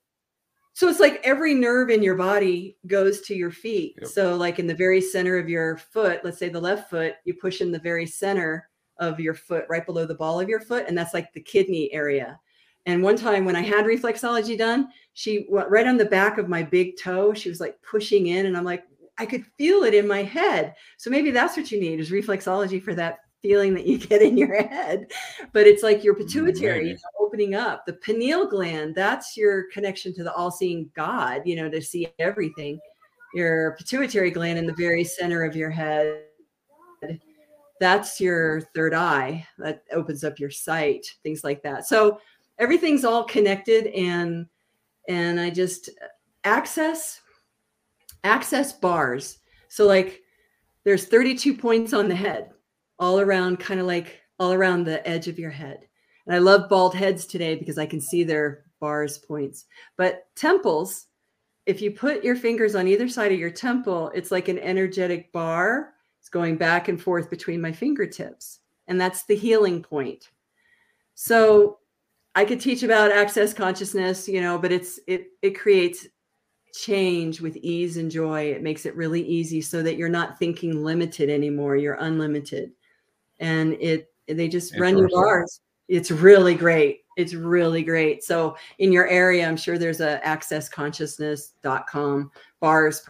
[0.75, 3.97] so it's like every nerve in your body goes to your feet.
[4.01, 4.11] Yep.
[4.11, 7.35] So, like in the very center of your foot, let's say the left foot, you
[7.35, 8.69] push in the very center
[8.99, 11.93] of your foot, right below the ball of your foot, and that's like the kidney
[11.93, 12.39] area.
[12.87, 16.49] And one time when I had reflexology done, she went right on the back of
[16.49, 17.35] my big toe.
[17.35, 18.85] She was like pushing in, and I'm like,
[19.19, 20.75] I could feel it in my head.
[20.99, 24.37] So maybe that's what you need is reflexology for that feeling that you get in
[24.37, 25.11] your head.
[25.53, 26.91] But it's like your mm, pituitary Maybe.
[26.93, 27.87] is opening up.
[27.87, 32.79] The pineal gland, that's your connection to the all-seeing God, you know, to see everything.
[33.35, 36.23] Your pituitary gland in the very center of your head.
[37.81, 39.47] That's your third eye.
[39.59, 41.87] That opens up your sight, things like that.
[41.87, 42.21] So
[42.59, 44.47] everything's all connected and
[45.09, 45.91] and I just
[46.45, 47.21] access
[48.25, 49.39] access bars.
[49.69, 50.23] So like
[50.85, 52.51] there's 32 points on the head,
[52.99, 55.87] all around, kind of like all around the edge of your head.
[56.27, 59.67] And I love bald heads today because I can see their bars points.
[59.97, 61.07] But temples,
[61.67, 65.33] if you put your fingers on either side of your temple, it's like an energetic
[65.33, 65.95] bar.
[66.27, 68.59] It's going back and forth between my fingertips.
[68.89, 70.31] And that's the healing point.
[71.15, 71.79] So
[72.35, 76.09] I could teach about access consciousness, you know, but it's it it creates
[76.75, 78.51] change with ease and joy.
[78.51, 81.77] It makes it really easy so that you're not thinking limited anymore.
[81.77, 82.73] You're unlimited.
[83.39, 85.61] And it they just run your bars.
[85.87, 87.03] It's really great.
[87.17, 88.25] It's really great.
[88.25, 93.09] So in your area, I'm sure there's a accessconsciousness.com bars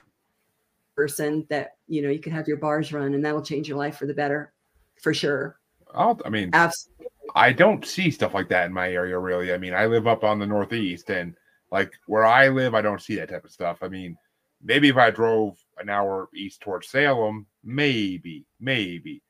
[0.95, 3.97] person that you know you can have your bars run and that'll change your life
[3.97, 4.53] for the better
[5.01, 5.59] for sure.
[5.95, 7.07] I'll, I mean, absolutely.
[7.35, 9.53] I don't see stuff like that in my area really.
[9.53, 11.35] I mean, I live up on the northeast and
[11.71, 13.79] like where I live, I don't see that type of stuff.
[13.83, 14.17] I mean,
[14.63, 19.23] maybe if I drove an hour east towards Salem, maybe, maybe.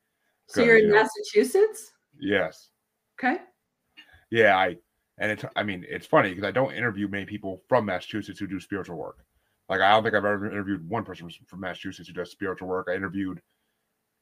[0.47, 1.91] So you're in you know, Massachusetts?
[2.19, 2.69] Yes.
[3.19, 3.41] Okay.
[4.29, 4.77] Yeah, I
[5.17, 8.47] and it's I mean it's funny because I don't interview many people from Massachusetts who
[8.47, 9.17] do spiritual work.
[9.69, 12.87] Like I don't think I've ever interviewed one person from Massachusetts who does spiritual work.
[12.89, 13.41] I interviewed,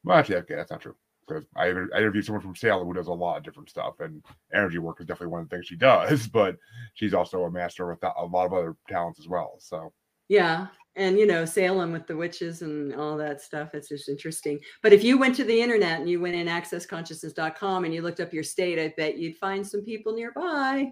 [0.03, 0.95] well, actually, okay, that's not true
[1.27, 4.23] because I, I interviewed someone from Salem who does a lot of different stuff, and
[4.53, 6.27] energy work is definitely one of the things she does.
[6.27, 6.57] But
[6.93, 9.55] she's also a master with a lot of other talents as well.
[9.59, 9.93] So
[10.27, 13.69] yeah, and you know Salem with the witches and all that stuff.
[13.73, 14.59] It's just interesting.
[14.81, 18.19] But if you went to the internet and you went in accessconsciousness.com and you looked
[18.19, 20.91] up your state, I bet you'd find some people nearby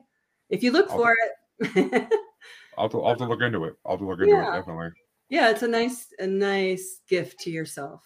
[0.50, 1.16] if you look I'll, for
[1.60, 2.14] it.
[2.78, 3.76] I'll, I'll have to look into it.
[3.86, 4.54] I'll have to look into yeah.
[4.54, 4.90] it definitely.
[5.30, 8.04] Yeah, it's a nice a nice gift to yourself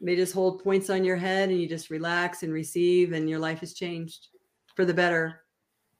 [0.00, 3.38] they just hold points on your head and you just relax and receive and your
[3.38, 4.28] life has changed
[4.74, 5.42] for the better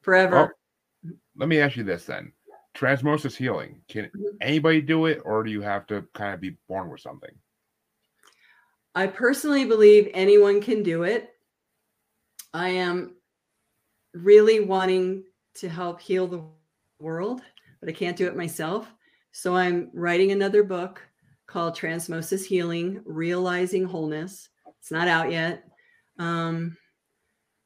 [0.01, 0.55] forever
[1.03, 2.33] well, let me ask you this then
[2.74, 4.37] transmosis healing can mm-hmm.
[4.41, 7.31] anybody do it or do you have to kind of be born with something
[8.95, 11.31] i personally believe anyone can do it
[12.55, 13.14] i am
[14.14, 15.22] really wanting
[15.55, 16.43] to help heal the
[17.01, 17.43] world
[17.81, 18.93] but i can't do it myself
[19.33, 21.03] so i'm writing another book
[21.51, 24.49] called Transmosis Healing Realizing Wholeness.
[24.78, 25.64] It's not out yet.
[26.18, 26.76] Um,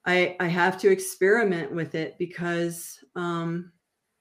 [0.07, 3.73] I, I have to experiment with it because um,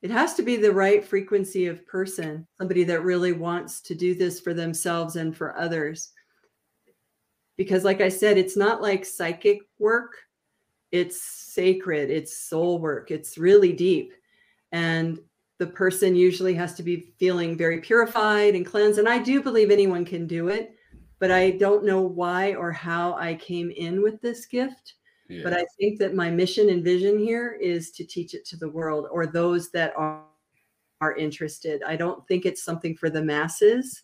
[0.01, 4.13] it has to be the right frequency of person, somebody that really wants to do
[4.13, 6.11] this for themselves and for others.
[7.55, 10.15] Because, like I said, it's not like psychic work,
[10.91, 14.13] it's sacred, it's soul work, it's really deep.
[14.71, 15.19] And
[15.59, 18.99] the person usually has to be feeling very purified and cleansed.
[18.99, 20.75] And I do believe anyone can do it,
[21.19, 24.95] but I don't know why or how I came in with this gift.
[25.29, 25.41] Yeah.
[25.43, 28.69] But I think that my mission and vision here is to teach it to the
[28.69, 30.23] world or those that are,
[31.01, 31.81] are interested.
[31.83, 34.01] I don't think it's something for the masses,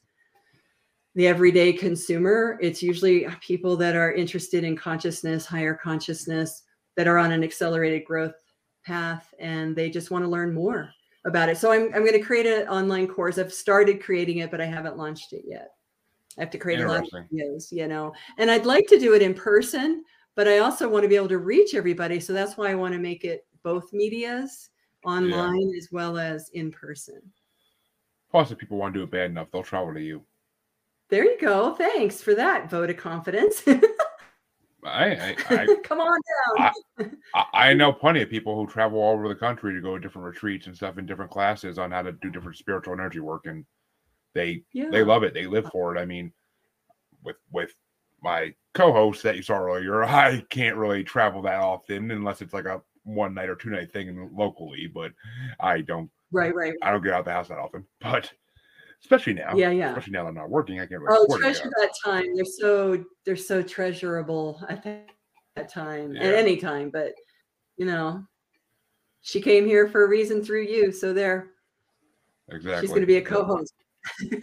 [1.15, 2.57] the everyday consumer.
[2.61, 6.63] It's usually people that are interested in consciousness, higher consciousness,
[6.95, 8.35] that are on an accelerated growth
[8.85, 10.93] path, and they just want to learn more
[11.25, 11.57] about it.
[11.57, 13.37] So I'm I'm going to create an online course.
[13.37, 15.71] I've started creating it, but I haven't launched it yet.
[16.37, 18.13] I have to create a lot of videos, you know.
[18.37, 20.03] And I'd like to do it in person,
[20.35, 22.19] but I also want to be able to reach everybody.
[22.19, 24.69] So that's why I want to make it both medias,
[25.05, 25.77] online yeah.
[25.77, 27.21] as well as in person.
[28.31, 30.23] Plus, if people want to do it bad enough, they'll travel to you.
[31.09, 31.73] There you go.
[31.73, 33.63] Thanks for that vote of confidence.
[34.85, 36.19] I, I, I come on
[36.57, 36.71] down.
[37.35, 40.01] I, I, know plenty of people who travel all over the country to go to
[40.01, 43.45] different retreats and stuff in different classes on how to do different spiritual energy work,
[43.45, 43.65] and
[44.33, 44.89] they yeah.
[44.89, 45.33] they love it.
[45.33, 45.99] They live for it.
[45.99, 46.31] I mean,
[47.23, 47.73] with with
[48.21, 52.65] my co-host that you saw earlier, I can't really travel that often unless it's like
[52.65, 54.87] a one night or two night thing locally.
[54.93, 55.11] But
[55.59, 56.09] I don't.
[56.31, 56.73] Right, right.
[56.83, 58.31] I don't get out the house that often, but
[59.03, 59.55] especially now.
[59.55, 59.89] Yeah, yeah.
[59.89, 61.01] Especially now that I'm not working, I can't.
[61.01, 62.35] Really oh, treasure that time.
[62.35, 66.23] They're so they're so treasurable at that time yeah.
[66.23, 66.89] at any time.
[66.89, 67.13] But
[67.77, 68.23] you know,
[69.21, 70.91] she came here for a reason through you.
[70.91, 71.47] So there.
[72.51, 72.81] Exactly.
[72.81, 73.73] She's going to be a co-host.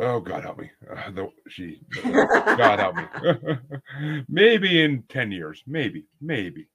[0.00, 0.70] oh God help me!
[0.90, 4.24] Uh, the, she, uh, God help me.
[4.28, 6.68] maybe in ten years, maybe, maybe.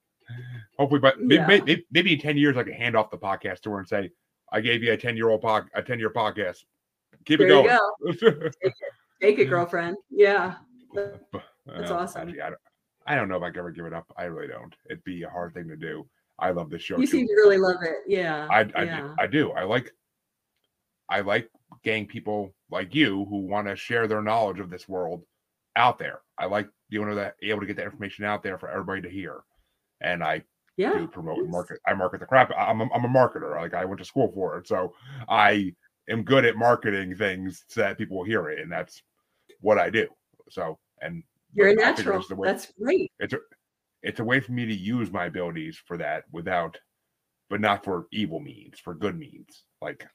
[0.77, 1.45] Hopefully, but yeah.
[1.45, 4.09] maybe, maybe in ten years, I can hand off the podcast to her and say,
[4.53, 6.63] I gave you a 10 year old pod, a 10 year podcast.
[7.25, 7.67] Keep there it going.
[7.67, 8.11] Go.
[8.11, 8.73] Take, it.
[9.21, 9.45] Take, it.
[9.49, 9.97] girlfriend.
[10.09, 10.55] Yeah.
[10.95, 11.07] Uh,
[11.65, 12.21] That's awesome.
[12.21, 12.59] Actually, I, don't,
[13.07, 14.05] I don't know if I can ever give it up.
[14.15, 14.73] I really don't.
[14.89, 16.07] It'd be a hard thing to do.
[16.37, 16.97] I love this show.
[16.97, 17.17] You too.
[17.17, 17.97] seem to really love it.
[18.07, 18.47] Yeah.
[18.49, 19.01] I, I, yeah.
[19.01, 19.51] Do, I do.
[19.51, 19.91] I like,
[21.09, 21.49] I like
[21.83, 25.23] getting people like you who want to share their knowledge of this world
[25.75, 26.21] out there.
[26.37, 29.09] I like being able to, able to get that information out there for everybody to
[29.09, 29.43] hear.
[30.01, 30.43] And I
[30.77, 30.93] yeah.
[30.93, 31.79] to promote and market.
[31.87, 32.51] I market the crap.
[32.57, 33.55] I'm a, I'm a marketer.
[33.55, 34.93] Like I went to school for it, so
[35.29, 35.73] I
[36.09, 39.01] am good at marketing things so that people will hear it, and that's
[39.61, 40.07] what I do.
[40.49, 42.23] So and you're a natural.
[42.31, 43.11] Way, that's great.
[43.19, 43.39] It's a
[44.01, 46.77] it's a way for me to use my abilities for that without,
[47.49, 50.05] but not for evil means, for good means, like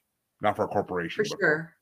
[0.41, 1.75] not for a corporation, for sure.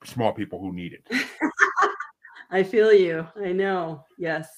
[0.00, 1.26] For small people who need it.
[2.50, 3.26] I feel you.
[3.42, 4.04] I know.
[4.18, 4.48] Yes.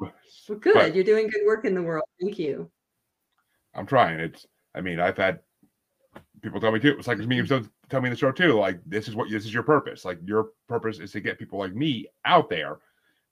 [0.00, 0.12] Well,
[0.58, 0.74] good.
[0.74, 2.04] But, You're doing good work in the world.
[2.20, 2.70] Thank you.
[3.74, 4.20] I'm trying.
[4.20, 5.40] It's I mean, I've had
[6.42, 6.96] people tell me too.
[6.98, 8.54] It's like me so tell me in the show too.
[8.58, 10.04] Like this is what this is your purpose.
[10.04, 12.78] Like your purpose is to get people like me out there.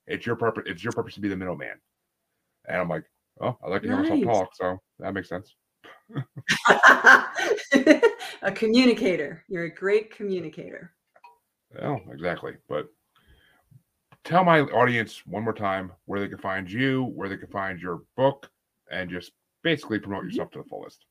[0.07, 0.63] It's your purpose.
[0.65, 1.79] It's your purpose to be the middleman.
[2.67, 3.05] And I'm like,
[3.41, 5.55] oh, I like to hear myself talk, so that makes sense.
[8.41, 9.43] a communicator.
[9.47, 10.93] You're a great communicator.
[11.81, 12.53] Oh, exactly.
[12.67, 12.87] But
[14.23, 17.79] tell my audience one more time where they can find you, where they can find
[17.79, 18.49] your book,
[18.91, 19.31] and just
[19.63, 20.59] basically promote yourself mm-hmm.
[20.59, 21.05] to the fullest.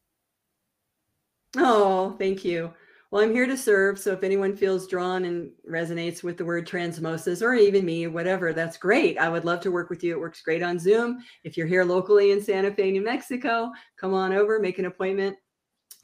[1.57, 2.73] Oh, thank you.
[3.11, 3.99] Well, I'm here to serve.
[3.99, 8.53] So if anyone feels drawn and resonates with the word transmosis or even me, whatever,
[8.53, 9.19] that's great.
[9.19, 10.13] I would love to work with you.
[10.13, 11.19] It works great on Zoom.
[11.43, 15.37] If you're here locally in Santa Fe, New Mexico, come on over, make an appointment.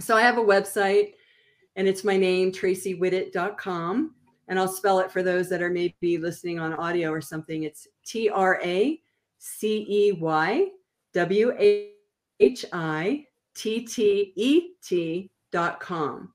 [0.01, 1.13] So I have a website
[1.77, 4.15] and it's my name, traceywhittet.com.
[4.49, 7.63] And I'll spell it for those that are maybe listening on audio or something.
[7.63, 9.01] It's T R A
[9.39, 10.69] C E Y
[11.15, 11.53] W
[12.41, 16.33] H I T T E T dot com.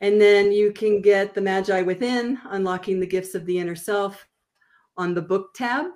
[0.00, 4.24] And then you can get the Magi Within, Unlocking the Gifts of the Inner Self
[4.96, 5.86] on the book tab.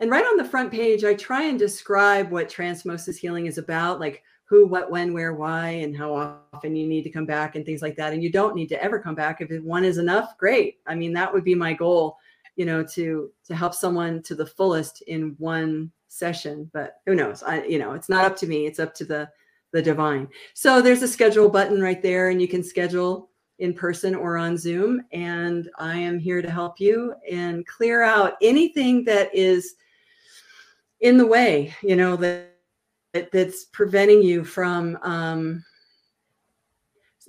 [0.00, 4.00] And right on the front page, I try and describe what transmosis healing is about,
[4.00, 7.64] like who, what, when, where, why, and how often you need to come back and
[7.64, 8.12] things like that.
[8.12, 9.40] And you don't need to ever come back.
[9.40, 10.78] If one is enough, great.
[10.86, 12.16] I mean, that would be my goal,
[12.56, 16.70] you know, to to help someone to the fullest in one session.
[16.72, 17.42] But who knows?
[17.42, 18.66] I, you know, it's not up to me.
[18.66, 19.28] It's up to the
[19.72, 20.28] the divine.
[20.54, 24.56] So there's a schedule button right there, and you can schedule in person or on
[24.56, 25.02] Zoom.
[25.12, 29.74] And I am here to help you and clear out anything that is
[31.00, 32.56] in the way, you know, that,
[33.12, 35.64] that that's preventing you from um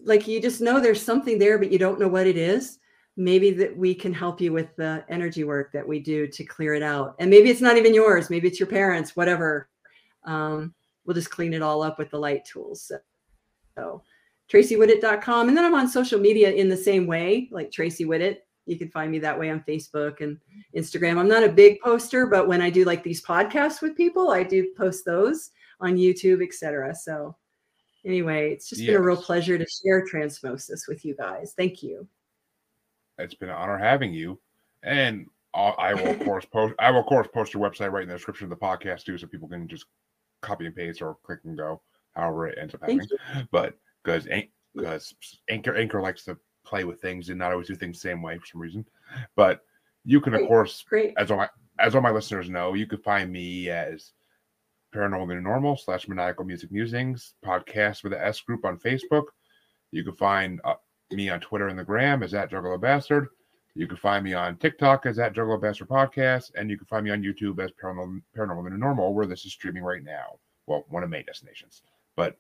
[0.05, 2.80] like you just know there's something there, but you don't know what it is.
[3.18, 6.74] Maybe that we can help you with the energy work that we do to clear
[6.74, 7.16] it out.
[7.20, 9.70] And maybe it's not even yours, maybe it's your parents, whatever.
[10.24, 10.74] Um,
[11.05, 12.84] we'll just clean it all up with the light tools.
[12.84, 12.97] So,
[13.76, 14.03] so
[14.51, 15.47] traceywhittet.com.
[15.47, 18.38] And then I'm on social media in the same way, like Tracey Whittet.
[18.66, 20.38] You can find me that way on Facebook and
[20.76, 21.18] Instagram.
[21.18, 24.43] I'm not a big poster, but when I do like these podcasts with people, I
[24.43, 25.49] do post those
[25.80, 26.93] on YouTube, etc.
[26.93, 27.36] So
[28.05, 31.53] anyway, it's just been a real pleasure to share transmosis with you guys.
[31.57, 32.07] Thank you.
[33.20, 34.39] It's been an honor having you.
[34.84, 38.09] And I will of course post I will of course post your website right in
[38.09, 39.86] the description of the podcast too, so people can just
[40.41, 41.82] copy and paste or click and go,
[42.15, 43.07] however it ends up happening.
[43.51, 44.28] But because
[44.76, 45.15] because
[45.49, 48.38] Anchor Anchor likes to play with things and not always do things the same way
[48.38, 48.86] for some reason.
[49.36, 49.61] But
[50.05, 51.13] you can of course Great.
[51.17, 51.49] as all my
[51.80, 54.13] as all my listeners know, you can find me as
[54.93, 59.26] Paranormal the New Normal slash Maniacal Music Musings podcast with the S group on Facebook.
[59.91, 60.76] You can find uh,
[61.12, 63.30] me on Twitter and the Gram as at Juggalo Bastard.
[63.76, 67.03] You can find me on TikTok as at Juggalo Bastard Podcast, and you can find
[67.05, 70.38] me on YouTube as Paranormal, Paranormal the New Normal, where this is streaming right now.
[70.68, 71.82] Well, one of my destinations.
[72.16, 72.38] But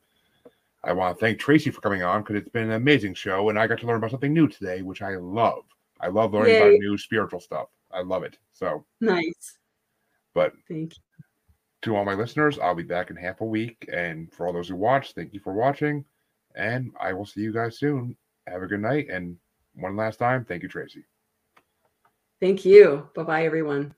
[0.83, 3.57] I want to thank Tracey for coming on because it's been an amazing show, and
[3.59, 5.63] I got to learn about something new today, which I love.
[5.99, 6.61] I love learning Yay.
[6.61, 7.67] about new spiritual stuff.
[7.91, 8.37] I love it.
[8.53, 9.57] So, Nice.
[10.33, 11.03] but Thank you.
[11.83, 13.87] to all my listeners, I'll be back in half a week.
[13.91, 16.05] And for all those who watch, thank you for watching.
[16.55, 18.15] And I will see you guys soon.
[18.49, 19.07] Have a good night.
[19.09, 19.37] And
[19.75, 21.03] one last time, thank you, Tracey.
[22.41, 23.09] Thank you.
[23.15, 23.93] Bye bye, everyone.